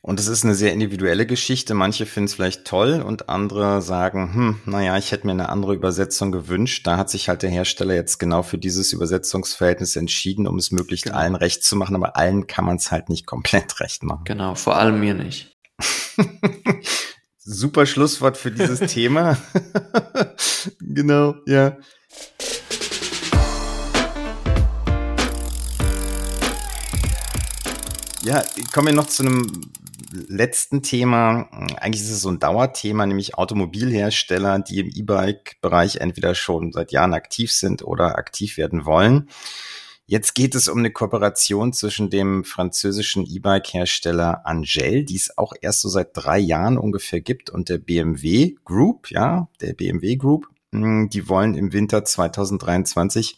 Und 0.00 0.18
es 0.18 0.26
ist 0.26 0.44
eine 0.44 0.54
sehr 0.54 0.72
individuelle 0.72 1.26
Geschichte. 1.26 1.74
Manche 1.74 2.04
finden 2.04 2.26
es 2.26 2.34
vielleicht 2.34 2.64
toll 2.64 3.00
und 3.00 3.28
andere 3.28 3.80
sagen, 3.80 4.34
hm, 4.34 4.60
naja, 4.64 4.96
ich 4.96 5.12
hätte 5.12 5.26
mir 5.26 5.32
eine 5.32 5.50
andere 5.50 5.74
Übersetzung 5.74 6.32
gewünscht. 6.32 6.86
Da 6.86 6.96
hat 6.96 7.10
sich 7.10 7.28
halt 7.28 7.42
der 7.42 7.50
Hersteller 7.50 7.94
jetzt 7.94 8.18
genau 8.18 8.42
für 8.42 8.58
dieses 8.58 8.92
Übersetzungsverhältnis 8.92 9.94
entschieden, 9.94 10.48
um 10.48 10.56
es 10.56 10.72
möglichst 10.72 11.06
genau. 11.06 11.18
allen 11.18 11.34
recht 11.36 11.62
zu 11.62 11.76
machen. 11.76 11.94
Aber 11.94 12.16
allen 12.16 12.48
kann 12.48 12.64
man 12.64 12.76
es 12.76 12.90
halt 12.90 13.08
nicht 13.08 13.26
komplett 13.26 13.78
recht 13.80 14.02
machen. 14.02 14.24
Genau, 14.24 14.56
vor 14.56 14.76
allem 14.76 14.98
mir 14.98 15.14
nicht. 15.14 15.56
Super 17.50 17.86
Schlusswort 17.86 18.36
für 18.36 18.50
dieses 18.50 18.78
Thema. 18.92 19.38
genau, 20.80 21.34
ja. 21.46 21.78
Ja, 28.22 28.44
kommen 28.74 28.88
wir 28.88 28.94
noch 28.94 29.06
zu 29.06 29.22
einem 29.22 29.70
letzten 30.12 30.82
Thema. 30.82 31.48
Eigentlich 31.78 32.02
ist 32.02 32.10
es 32.10 32.20
so 32.20 32.30
ein 32.30 32.38
Dauerthema, 32.38 33.06
nämlich 33.06 33.36
Automobilhersteller, 33.36 34.58
die 34.58 34.80
im 34.80 34.90
E-Bike-Bereich 34.94 35.96
entweder 35.96 36.34
schon 36.34 36.72
seit 36.72 36.92
Jahren 36.92 37.14
aktiv 37.14 37.50
sind 37.50 37.82
oder 37.82 38.18
aktiv 38.18 38.58
werden 38.58 38.84
wollen. 38.84 39.30
Jetzt 40.10 40.34
geht 40.34 40.54
es 40.54 40.68
um 40.68 40.78
eine 40.78 40.90
Kooperation 40.90 41.74
zwischen 41.74 42.08
dem 42.08 42.42
französischen 42.42 43.26
E-Bike-Hersteller 43.26 44.46
Angel, 44.46 45.04
die 45.04 45.16
es 45.16 45.36
auch 45.36 45.52
erst 45.60 45.82
so 45.82 45.90
seit 45.90 46.16
drei 46.16 46.38
Jahren 46.38 46.78
ungefähr 46.78 47.20
gibt, 47.20 47.50
und 47.50 47.68
der 47.68 47.76
BMW 47.76 48.54
Group, 48.64 49.10
ja, 49.10 49.48
der 49.60 49.74
BMW 49.74 50.16
Group. 50.16 50.48
Hm, 50.72 51.10
die 51.10 51.28
wollen 51.28 51.54
im 51.54 51.74
Winter 51.74 52.06
2023 52.06 53.36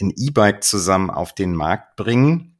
ein 0.00 0.12
E-Bike 0.16 0.64
zusammen 0.64 1.10
auf 1.10 1.32
den 1.32 1.54
Markt 1.54 1.94
bringen. 1.94 2.58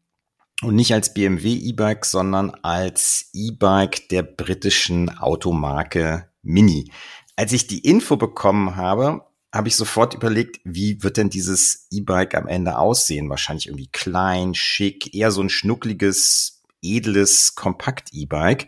Und 0.62 0.76
nicht 0.76 0.94
als 0.94 1.12
BMW 1.12 1.54
E-Bike, 1.54 2.04
sondern 2.04 2.52
als 2.62 3.30
E-Bike 3.32 4.08
der 4.10 4.22
britischen 4.22 5.08
Automarke 5.18 6.28
Mini. 6.42 6.92
Als 7.34 7.52
ich 7.52 7.66
die 7.66 7.80
Info 7.80 8.16
bekommen 8.16 8.76
habe, 8.76 9.26
habe 9.54 9.68
ich 9.68 9.76
sofort 9.76 10.14
überlegt, 10.14 10.60
wie 10.64 11.02
wird 11.02 11.16
denn 11.16 11.30
dieses 11.30 11.86
E-Bike 11.90 12.34
am 12.34 12.48
Ende 12.48 12.76
aussehen? 12.76 13.30
Wahrscheinlich 13.30 13.68
irgendwie 13.68 13.88
klein, 13.92 14.54
schick, 14.54 15.14
eher 15.14 15.30
so 15.30 15.42
ein 15.42 15.48
schnuckliges, 15.48 16.62
edles 16.82 17.54
Kompakt-E-Bike. 17.54 18.66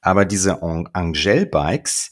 Aber 0.00 0.24
diese 0.24 0.62
Angel-Bikes, 0.62 2.10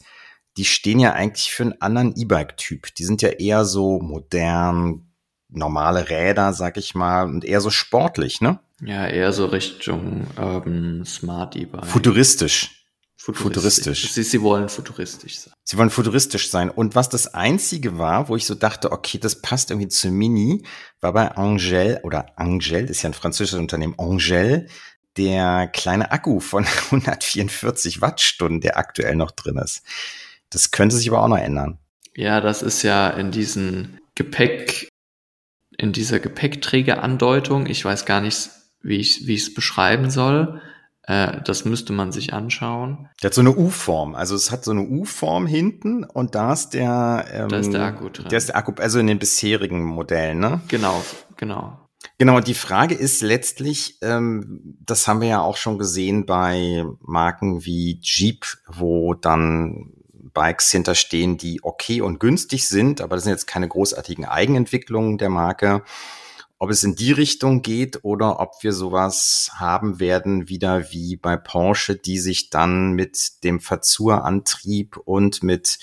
die 0.55 0.63
stehen 0.63 0.99
ja 0.99 1.11
eigentlich 1.11 1.51
für 1.51 1.63
einen 1.63 1.81
anderen 1.81 2.15
E-Bike-Typ. 2.15 2.95
Die 2.95 3.03
sind 3.03 3.21
ja 3.21 3.29
eher 3.29 3.65
so 3.65 3.99
modern, 3.99 5.11
normale 5.49 6.09
Räder, 6.09 6.53
sag 6.53 6.77
ich 6.77 6.95
mal, 6.95 7.25
und 7.25 7.43
eher 7.43 7.59
so 7.59 7.69
sportlich, 7.69 8.39
ne? 8.39 8.59
Ja, 8.81 9.07
eher 9.07 9.33
so 9.33 9.45
Richtung 9.45 10.27
ähm, 10.37 11.05
Smart 11.05 11.55
E-Bike. 11.57 11.85
Futuristisch. 11.85 12.74
Futuristisch. 13.17 14.11
Sie, 14.11 14.23
sie 14.23 14.41
wollen 14.41 14.69
futuristisch 14.69 15.39
sein. 15.39 15.53
Sie 15.63 15.77
wollen 15.77 15.89
futuristisch 15.89 16.49
sein. 16.49 16.69
Und 16.69 16.95
was 16.95 17.09
das 17.09 17.33
einzige 17.33 17.97
war, 17.97 18.29
wo 18.29 18.35
ich 18.35 18.45
so 18.45 18.53
dachte, 18.53 18.91
okay, 18.91 19.17
das 19.17 19.41
passt 19.41 19.71
irgendwie 19.71 19.87
zu 19.87 20.11
Mini, 20.11 20.63
war 21.01 21.13
bei 21.13 21.31
Angel 21.31 21.99
oder 22.03 22.37
Angel, 22.37 22.85
ist 22.85 23.01
ja 23.01 23.09
ein 23.09 23.15
französisches 23.15 23.59
Unternehmen, 23.59 23.95
Angel, 23.97 24.67
der 25.17 25.67
kleine 25.67 26.11
Akku 26.11 26.39
von 26.39 26.65
144 26.91 28.01
Wattstunden, 28.01 28.61
der 28.61 28.77
aktuell 28.77 29.15
noch 29.15 29.31
drin 29.31 29.57
ist. 29.57 29.83
Das 30.49 30.71
könnte 30.71 30.95
sich 30.95 31.09
aber 31.09 31.23
auch 31.23 31.27
noch 31.27 31.37
ändern. 31.37 31.79
Ja, 32.15 32.41
das 32.41 32.61
ist 32.61 32.83
ja 32.83 33.09
in 33.09 33.31
diesen 33.31 33.99
Gepäck, 34.15 34.87
in 35.77 35.91
dieser 35.91 36.19
Gepäckträgerandeutung, 36.19 37.65
ich 37.65 37.83
weiß 37.83 38.05
gar 38.05 38.21
nicht, 38.21 38.49
wie 38.81 38.97
ich, 38.97 39.25
wie 39.25 39.33
ich 39.33 39.41
es 39.41 39.53
beschreiben 39.53 40.09
soll. 40.09 40.61
Äh, 41.07 41.41
das 41.43 41.65
müsste 41.65 41.93
man 41.93 42.11
sich 42.11 42.33
anschauen. 42.33 43.09
Der 43.21 43.29
hat 43.29 43.33
so 43.35 43.41
eine 43.41 43.55
U-Form. 43.55 44.15
Also 44.15 44.35
es 44.35 44.51
hat 44.51 44.63
so 44.65 44.71
eine 44.71 44.81
U-Form 44.81 45.45
hinten 45.45 46.03
und 46.03 46.35
da 46.35 46.53
ist 46.53 46.69
der, 46.69 47.25
ähm, 47.31 47.49
da 47.49 47.57
ist 47.57 47.71
der 47.71 47.83
Akku 47.83 48.09
drin. 48.09 48.27
Der 48.29 48.37
ist 48.37 48.49
der 48.49 48.57
Akku, 48.57 48.73
also 48.77 48.99
in 48.99 49.07
den 49.07 49.19
bisherigen 49.19 49.83
Modellen, 49.83 50.39
ne? 50.39 50.61
Genau, 50.67 51.03
genau. 51.37 51.79
Genau, 52.17 52.39
die 52.39 52.53
Frage 52.53 52.95
ist 52.95 53.21
letztlich, 53.21 53.99
ähm, 54.01 54.77
das 54.79 55.07
haben 55.07 55.21
wir 55.21 55.27
ja 55.27 55.41
auch 55.41 55.57
schon 55.57 55.77
gesehen 55.77 56.25
bei 56.25 56.85
Marken 57.01 57.65
wie 57.65 57.99
Jeep, 58.01 58.45
wo 58.67 59.13
dann 59.13 59.91
Bikes 60.33 60.71
hinterstehen, 60.71 61.37
die 61.37 61.63
okay 61.63 62.01
und 62.01 62.19
günstig 62.19 62.67
sind, 62.67 63.01
aber 63.01 63.15
das 63.15 63.23
sind 63.23 63.31
jetzt 63.31 63.47
keine 63.47 63.67
großartigen 63.67 64.25
Eigenentwicklungen 64.25 65.17
der 65.17 65.29
Marke. 65.29 65.83
Ob 66.57 66.69
es 66.69 66.83
in 66.83 66.95
die 66.95 67.11
Richtung 67.11 67.61
geht 67.61 67.99
oder 68.03 68.39
ob 68.39 68.63
wir 68.63 68.71
sowas 68.71 69.51
haben 69.55 69.99
werden, 69.99 70.47
wieder 70.47 70.91
wie 70.91 71.17
bei 71.17 71.35
Porsche, 71.35 71.95
die 71.95 72.17
sich 72.17 72.49
dann 72.49 72.93
mit 72.93 73.43
dem 73.43 73.59
Verzurantrieb 73.59 74.97
und 74.97 75.43
mit 75.43 75.79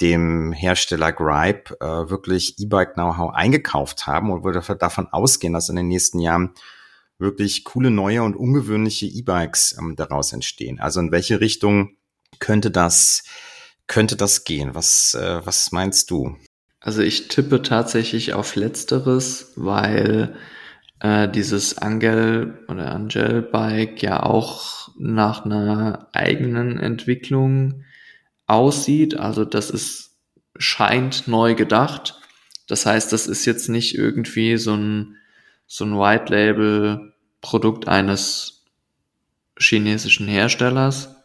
dem 0.00 0.52
Hersteller 0.52 1.12
Gripe 1.12 1.76
äh, 1.80 2.10
wirklich 2.10 2.58
E-Bike-Know-how 2.58 3.32
eingekauft 3.32 4.06
haben 4.06 4.30
und 4.30 4.44
würde 4.44 4.60
davon 4.76 5.08
ausgehen, 5.08 5.52
dass 5.52 5.68
in 5.68 5.76
den 5.76 5.88
nächsten 5.88 6.18
Jahren 6.18 6.54
wirklich 7.18 7.64
coole 7.64 7.90
neue 7.90 8.22
und 8.22 8.36
ungewöhnliche 8.36 9.06
E-Bikes 9.06 9.76
ähm, 9.78 9.94
daraus 9.96 10.32
entstehen. 10.32 10.80
Also 10.80 11.00
in 11.00 11.12
welche 11.12 11.40
Richtung 11.40 11.96
könnte 12.38 12.70
das 12.70 13.24
könnte 13.86 14.16
das 14.16 14.44
gehen? 14.44 14.74
Was, 14.74 15.14
äh, 15.14 15.44
was 15.44 15.72
meinst 15.72 16.10
du? 16.10 16.36
Also 16.84 17.00
ich 17.00 17.28
tippe 17.28 17.62
tatsächlich 17.62 18.34
auf 18.34 18.56
Letzteres, 18.56 19.54
weil 19.56 20.36
äh, 21.00 21.30
dieses 21.30 21.78
Angel 21.78 22.62
oder 22.68 22.92
Angel 22.92 23.40
Bike 23.40 24.02
ja 24.02 24.22
auch 24.22 24.90
nach 24.98 25.46
einer 25.46 26.10
eigenen 26.12 26.78
Entwicklung 26.78 27.84
aussieht. 28.46 29.18
Also 29.18 29.46
das 29.46 29.70
ist 29.70 30.18
scheint 30.58 31.26
neu 31.26 31.54
gedacht. 31.54 32.20
Das 32.68 32.84
heißt, 32.84 33.14
das 33.14 33.28
ist 33.28 33.46
jetzt 33.46 33.70
nicht 33.70 33.96
irgendwie 33.96 34.58
so 34.58 34.74
ein 34.74 35.16
so 35.66 35.86
ein 35.86 35.98
White 35.98 36.30
Label 36.30 37.14
Produkt 37.40 37.88
eines 37.88 38.66
chinesischen 39.58 40.28
Herstellers. 40.28 41.16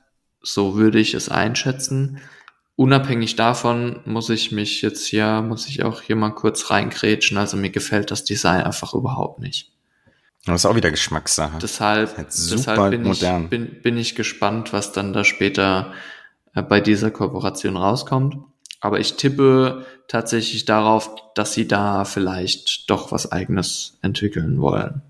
So 0.41 0.77
würde 0.77 0.99
ich 0.99 1.15
es 1.15 1.27
einschätzen 1.27 2.21
unabhängig 2.79 3.35
davon 3.35 3.99
muss 4.05 4.29
ich 4.29 4.53
mich 4.53 4.81
jetzt 4.81 5.05
hier, 5.05 5.41
muss 5.41 5.67
ich 5.67 5.83
auch 5.83 6.01
hier 6.01 6.15
mal 6.15 6.29
kurz 6.29 6.71
reingrätschen. 6.71 7.37
Also 7.37 7.57
mir 7.57 7.71
gefällt 7.71 8.09
das 8.09 8.23
Design 8.23 8.63
einfach 8.63 8.93
überhaupt 8.93 9.39
nicht. 9.39 9.73
Das 10.45 10.61
ist 10.61 10.65
auch 10.65 10.77
wieder 10.77 10.89
Geschmackssache. 10.89 11.57
Deshalb, 11.61 12.15
deshalb 12.15 12.91
bin, 12.91 13.03
modern. 13.03 13.43
Ich, 13.43 13.49
bin, 13.49 13.81
bin 13.81 13.97
ich 13.97 14.15
gespannt, 14.15 14.71
was 14.71 14.93
dann 14.93 15.11
da 15.11 15.25
später 15.25 15.91
äh, 16.55 16.61
bei 16.63 16.79
dieser 16.79 17.11
Kooperation 17.11 17.75
rauskommt. 17.75 18.37
Aber 18.79 19.01
ich 19.01 19.15
tippe 19.15 19.85
tatsächlich 20.07 20.63
darauf, 20.63 21.13
dass 21.35 21.51
sie 21.51 21.67
da 21.67 22.05
vielleicht 22.05 22.89
doch 22.89 23.11
was 23.11 23.29
eigenes 23.29 23.97
entwickeln 24.01 24.61
wollen. 24.61 25.01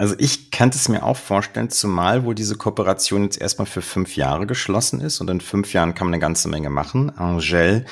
Also 0.00 0.14
ich 0.16 0.50
könnte 0.50 0.78
es 0.78 0.88
mir 0.88 1.02
auch 1.02 1.18
vorstellen, 1.18 1.68
zumal 1.68 2.24
wo 2.24 2.32
diese 2.32 2.56
Kooperation 2.56 3.24
jetzt 3.24 3.38
erstmal 3.38 3.66
für 3.66 3.82
fünf 3.82 4.16
Jahre 4.16 4.46
geschlossen 4.46 5.02
ist 5.02 5.20
und 5.20 5.28
in 5.28 5.42
fünf 5.42 5.74
Jahren 5.74 5.94
kann 5.94 6.06
man 6.06 6.14
eine 6.14 6.22
ganze 6.22 6.48
Menge 6.48 6.70
machen. 6.70 7.10
Angel 7.10 7.84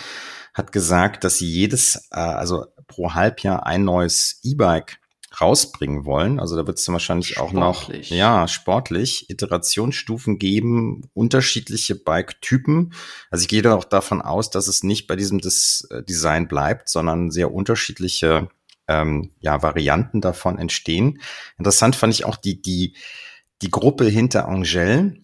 hat 0.55 0.73
gesagt, 0.73 1.23
dass 1.23 1.37
sie 1.37 1.47
jedes, 1.47 2.09
äh, 2.11 2.19
also 2.19 2.65
pro 2.87 3.13
Halbjahr 3.13 3.67
ein 3.67 3.85
neues 3.85 4.41
E-Bike 4.43 5.01
rausbringen 5.39 6.07
wollen. 6.07 6.41
Also 6.41 6.57
da 6.57 6.67
wird 6.67 6.79
es 6.79 6.87
dann 6.87 6.95
wahrscheinlich 6.95 7.35
sportlich. 7.35 7.51
auch 7.51 7.53
noch, 7.53 7.91
ja, 7.91 8.49
sportlich, 8.49 9.29
Iterationsstufen 9.29 10.39
geben, 10.39 11.11
unterschiedliche 11.13 11.95
Bike-Typen. 11.95 12.95
Also 13.31 13.43
ich 13.43 13.49
gehe 13.49 13.61
da 13.61 13.75
auch 13.75 13.85
davon 13.85 14.23
aus, 14.23 14.49
dass 14.49 14.67
es 14.67 14.83
nicht 14.83 15.09
bei 15.09 15.17
diesem 15.17 15.43
Des 15.43 15.87
äh, 15.91 16.03
Design 16.03 16.49
bleibt, 16.49 16.89
sondern 16.89 17.31
sehr 17.31 17.53
unterschiedliche 17.53 18.49
ähm, 18.89 19.33
ja, 19.41 19.63
Varianten 19.63 20.21
davon 20.21 20.59
entstehen. 20.59 21.21
Interessant 21.59 21.95
fand 21.95 22.15
ich 22.15 22.25
auch 22.25 22.37
die, 22.37 22.61
die, 22.61 22.97
die 23.63 23.71
Gruppe 23.71 24.07
hinter 24.07 24.49
Angel, 24.49 25.21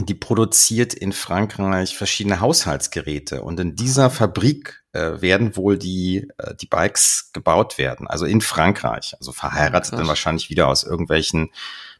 die 0.00 0.14
produziert 0.14 0.94
in 0.94 1.12
Frankreich 1.12 1.96
verschiedene 1.96 2.40
Haushaltsgeräte 2.40 3.42
und 3.42 3.60
in 3.60 3.76
dieser 3.76 4.10
Fabrik 4.10 4.82
äh, 4.92 5.20
werden 5.20 5.56
wohl 5.56 5.78
die, 5.78 6.28
äh, 6.38 6.54
die 6.56 6.66
Bikes 6.66 7.30
gebaut 7.32 7.78
werden, 7.78 8.08
also 8.08 8.26
in 8.26 8.40
Frankreich, 8.40 9.14
also 9.18 9.32
verheiratet 9.32 9.92
ja, 9.92 9.98
dann 9.98 10.08
wahrscheinlich 10.08 10.50
wieder 10.50 10.68
aus 10.68 10.82
irgendwelchen 10.82 11.50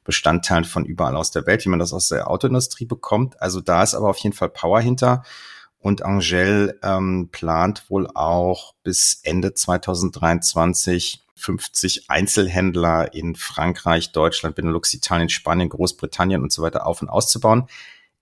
Bestandteilen 0.03 0.65
von 0.65 0.85
überall 0.85 1.17
aus 1.17 1.31
der 1.31 1.47
Welt, 1.47 1.65
wie 1.65 1.71
man 1.71 1.79
das 1.79 1.93
aus 1.93 2.09
der 2.09 2.29
Autoindustrie 2.29 2.85
bekommt. 2.85 3.41
Also 3.41 3.61
da 3.61 3.83
ist 3.83 3.95
aber 3.95 4.11
auf 4.11 4.19
jeden 4.19 4.37
Fall 4.37 4.51
Power 4.51 4.81
hinter. 4.81 5.25
Und 5.85 6.03
Angel 6.03 6.81
ähm, 6.83 7.29
plant 7.31 7.91
wohl 7.91 8.07
auch 8.07 8.73
bis 8.85 9.21
Ende 9.23 9.53
2023 9.53 11.23
50 11.35 12.09
Einzelhändler 12.09 13.13
in 13.13 13.37
Frankreich, 13.37 14.11
Deutschland, 14.11 14.57
Benelux, 14.57 14.95
Italien, 14.95 15.29
Spanien, 15.29 15.69
Großbritannien 15.69 16.43
und 16.43 16.51
so 16.55 16.63
weiter 16.63 16.87
auf 16.87 17.03
und 17.03 17.11
auszubauen. 17.11 17.67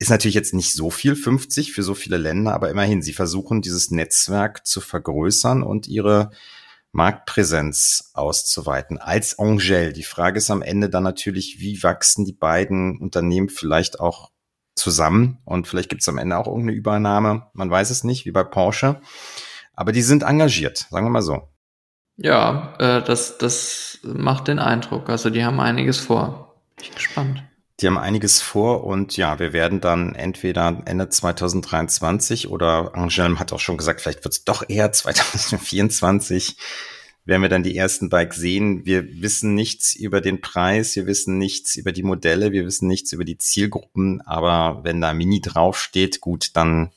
Ist 0.01 0.11
natürlich 0.11 0.35
jetzt 0.35 0.55
nicht 0.55 0.75
so 0.75 0.91
viel, 0.91 1.15
50 1.15 1.71
für 1.71 1.85
so 1.85 1.95
viele 1.95 2.17
Länder, 2.17 2.53
aber 2.53 2.69
immerhin, 2.69 3.01
sie 3.01 3.13
versuchen 3.13 3.63
dieses 3.63 3.93
Netzwerk 3.93 4.67
zu 4.67 4.81
vergrößern 4.81 5.63
und 5.63 5.87
ihre 5.87 6.33
Marktpräsenz 6.91 8.11
auszuweiten 8.13 8.99
als 8.99 9.39
Angel. 9.39 9.93
Die 9.93 10.03
Frage 10.03 10.39
ist 10.39 10.51
am 10.51 10.63
Ende 10.63 10.91
dann 10.91 11.05
natürlich, 11.05 11.61
wie 11.61 11.81
wachsen 11.85 12.25
die 12.25 12.33
beiden 12.33 12.99
Unternehmen 12.99 13.51
vielleicht 13.51 14.01
auch 14.01 14.33
zusammen 14.75 15.39
und 15.45 15.69
vielleicht 15.69 15.89
gibt 15.89 16.03
es 16.03 16.09
am 16.09 16.19
Ende 16.19 16.37
auch 16.37 16.47
irgendeine 16.47 16.77
Übernahme. 16.77 17.47
Man 17.53 17.71
weiß 17.71 17.91
es 17.91 18.05
nicht, 18.05 18.27
wie 18.27 18.33
bei 18.33 18.45
Porsche. 18.45 19.01
Aber 19.75 19.93
die 19.93 20.03
sind 20.03 20.23
engagiert, 20.23 20.87
sagen 20.91 21.07
wir 21.07 21.11
mal 21.11 21.23
so. 21.23 21.49
Ja, 22.17 22.75
äh, 22.79 23.03
das, 23.03 23.39
das 23.39 23.99
macht 24.03 24.49
den 24.49 24.59
Eindruck. 24.59 25.09
Also 25.09 25.31
die 25.31 25.45
haben 25.45 25.61
einiges 25.61 25.99
vor. 25.99 26.57
Ich 26.81 26.89
bin 26.89 26.95
gespannt. 26.95 27.45
Die 27.81 27.87
haben 27.87 27.99
einiges 27.99 28.41
vor 28.41 28.85
und 28.85 29.17
ja, 29.17 29.39
wir 29.39 29.53
werden 29.53 29.81
dann 29.81 30.15
entweder 30.15 30.83
Ende 30.85 31.09
2023 31.09 32.49
oder 32.49 32.95
Angelm 32.95 33.41
hat 33.41 33.53
auch 33.53 33.61
schon 33.61 33.77
gesagt, 33.77 34.01
vielleicht 34.01 34.25
wird 34.25 34.35
es 34.35 34.45
doch 34.45 34.69
eher 34.69 34.93
2024 34.93 36.57
werden 37.25 37.43
wir 37.43 37.49
dann 37.49 37.63
die 37.63 37.77
ersten 37.77 38.09
Bikes 38.09 38.37
sehen. 38.37 38.85
Wir 38.85 39.23
wissen 39.23 39.55
nichts 39.55 39.95
über 39.95 40.21
den 40.21 40.41
Preis, 40.41 40.97
wir 40.97 41.07
wissen 41.07 41.39
nichts 41.39 41.77
über 41.77 41.93
die 41.93 42.03
Modelle, 42.03 42.53
wir 42.53 42.67
wissen 42.67 42.89
nichts 42.89 43.13
über 43.13 43.25
die 43.25 43.39
Zielgruppen, 43.39 44.21
aber 44.23 44.85
wenn 44.85 45.01
da 45.01 45.15
Mini 45.15 45.41
draufsteht, 45.41 46.21
gut, 46.21 46.51
dann 46.55 46.91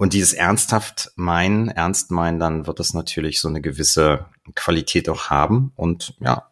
und 0.00 0.14
dieses 0.14 0.32
ernsthaft 0.32 1.12
meinen, 1.16 1.68
ernst 1.68 2.10
meinen, 2.10 2.40
dann 2.40 2.66
wird 2.66 2.80
es 2.80 2.94
natürlich 2.94 3.38
so 3.38 3.48
eine 3.48 3.60
gewisse 3.60 4.24
Qualität 4.54 5.10
auch 5.10 5.28
haben. 5.28 5.72
Und 5.76 6.14
ja, 6.20 6.50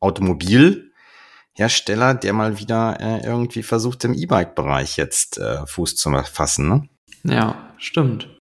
Automobilhersteller, 0.00 2.14
der 2.14 2.32
mal 2.32 2.58
wieder 2.58 2.98
äh, 2.98 3.26
irgendwie 3.26 3.62
versucht, 3.62 4.04
im 4.04 4.14
E-Bike-Bereich 4.14 4.96
jetzt 4.96 5.36
äh, 5.36 5.66
Fuß 5.66 5.96
zu 5.96 6.10
fassen. 6.32 6.68
Ne? 6.68 6.88
Ja, 7.24 7.74
stimmt. 7.76 8.37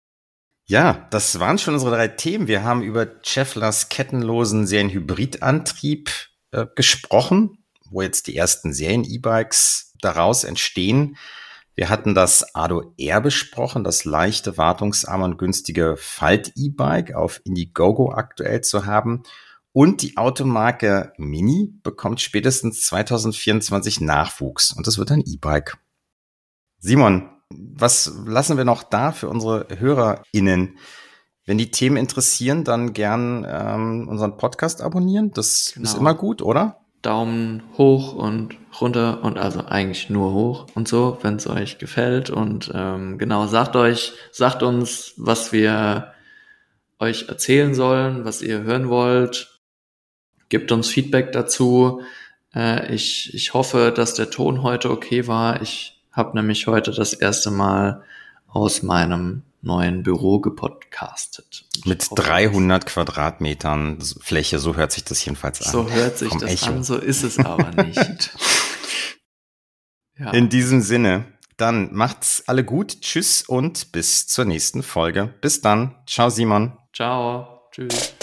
Ja, 0.69 1.07
das 1.11 1.39
waren 1.39 1.57
schon 1.57 1.75
unsere 1.75 1.95
drei 1.95 2.09
Themen. 2.09 2.47
Wir 2.47 2.63
haben 2.63 2.81
über 2.81 3.07
Chevlers 3.23 3.87
kettenlosen 3.87 4.67
Serienhybridantrieb 4.67 6.09
äh, 6.51 6.65
gesprochen. 6.75 7.59
wo 7.89 8.01
jetzt 8.01 8.27
die 8.27 8.35
ersten 8.35 8.73
Serien-E-Bikes 8.73 9.93
daraus 10.01 10.43
entstehen. 10.43 11.15
Wir 11.73 11.87
hatten 11.87 12.13
das 12.13 12.53
Ado 12.53 12.93
R 12.97 13.21
besprochen, 13.21 13.85
das 13.85 14.03
leichte, 14.03 14.57
wartungsarme 14.57 15.23
und 15.23 15.37
günstige 15.37 15.95
Falt-E-Bike 15.95 17.13
auf 17.15 17.39
Indiegogo 17.45 18.11
aktuell 18.11 18.59
zu 18.59 18.85
haben. 18.85 19.23
Und 19.71 20.01
die 20.01 20.17
Automarke 20.17 21.13
Mini 21.17 21.79
bekommt 21.81 22.19
spätestens 22.19 22.81
2024 22.87 24.01
Nachwuchs 24.01 24.73
und 24.73 24.85
das 24.85 24.97
wird 24.97 25.11
ein 25.11 25.23
E-Bike. 25.25 25.77
Simon, 26.79 27.29
was 27.49 28.11
lassen 28.25 28.57
wir 28.57 28.65
noch 28.65 28.83
da 28.83 29.11
für 29.11 29.29
unsere 29.29 29.67
HörerInnen? 29.77 30.77
Wenn 31.45 31.57
die 31.57 31.71
Themen 31.71 31.97
interessieren, 31.97 32.63
dann 32.63 32.93
gern 32.93 33.45
ähm, 33.49 34.07
unseren 34.09 34.37
Podcast 34.37 34.81
abonnieren. 34.81 35.31
Das 35.31 35.71
genau. 35.73 35.85
ist 35.85 35.97
immer 35.97 36.13
gut, 36.13 36.41
oder? 36.41 36.81
Daumen 37.01 37.63
hoch 37.77 38.13
und 38.13 38.57
runter 38.81 39.23
und 39.23 39.37
also 39.37 39.65
eigentlich 39.65 40.09
nur 40.09 40.33
hoch 40.33 40.67
und 40.75 40.87
so, 40.87 41.17
wenn 41.21 41.35
es 41.35 41.47
euch 41.47 41.77
gefällt. 41.77 42.29
Und 42.29 42.71
ähm, 42.73 43.17
genau, 43.17 43.47
sagt 43.47 43.75
euch, 43.75 44.13
sagt 44.31 44.61
uns, 44.61 45.13
was 45.15 45.53
wir 45.53 46.13
euch 46.99 47.29
erzählen 47.29 47.73
sollen, 47.73 48.25
was 48.25 48.41
ihr 48.41 48.63
hören 48.63 48.89
wollt 48.89 49.57
Gebt 50.49 50.71
uns 50.71 50.87
Feedback 50.87 51.31
dazu. 51.33 52.01
Äh, 52.55 52.93
ich, 52.93 53.33
ich 53.33 53.53
hoffe, 53.53 53.91
dass 53.95 54.13
der 54.13 54.29
Ton 54.29 54.63
heute 54.63 54.91
okay 54.91 55.27
war. 55.27 55.61
Ich 55.61 55.96
habe 56.17 56.35
nämlich 56.35 56.67
heute 56.67 56.91
das 56.91 57.13
erste 57.13 57.51
Mal 57.51 58.03
aus 58.47 58.83
meinem 58.83 59.43
neuen 59.61 60.03
Büro 60.03 60.39
gepodcastet. 60.39 61.65
Mit 61.85 62.07
300 62.13 62.85
Quadratmetern 62.85 63.99
Fläche, 64.19 64.59
so 64.59 64.75
hört 64.75 64.91
sich 64.91 65.03
das 65.03 65.23
jedenfalls 65.23 65.61
an. 65.61 65.71
So 65.71 65.89
hört 65.89 66.17
sich 66.17 66.33
das 66.33 66.51
Echo. 66.51 66.65
an, 66.67 66.83
so 66.83 66.97
ist 66.97 67.23
es 67.23 67.39
aber 67.39 67.83
nicht. 67.83 68.31
ja. 70.17 70.31
In 70.31 70.49
diesem 70.49 70.81
Sinne, 70.81 71.25
dann 71.57 71.93
macht's 71.93 72.43
alle 72.47 72.63
gut. 72.63 73.01
Tschüss 73.01 73.43
und 73.43 73.91
bis 73.91 74.27
zur 74.27 74.45
nächsten 74.45 74.83
Folge. 74.83 75.33
Bis 75.41 75.61
dann. 75.61 75.95
Ciao, 76.07 76.29
Simon. 76.29 76.77
Ciao. 76.93 77.61
Tschüss. 77.71 78.15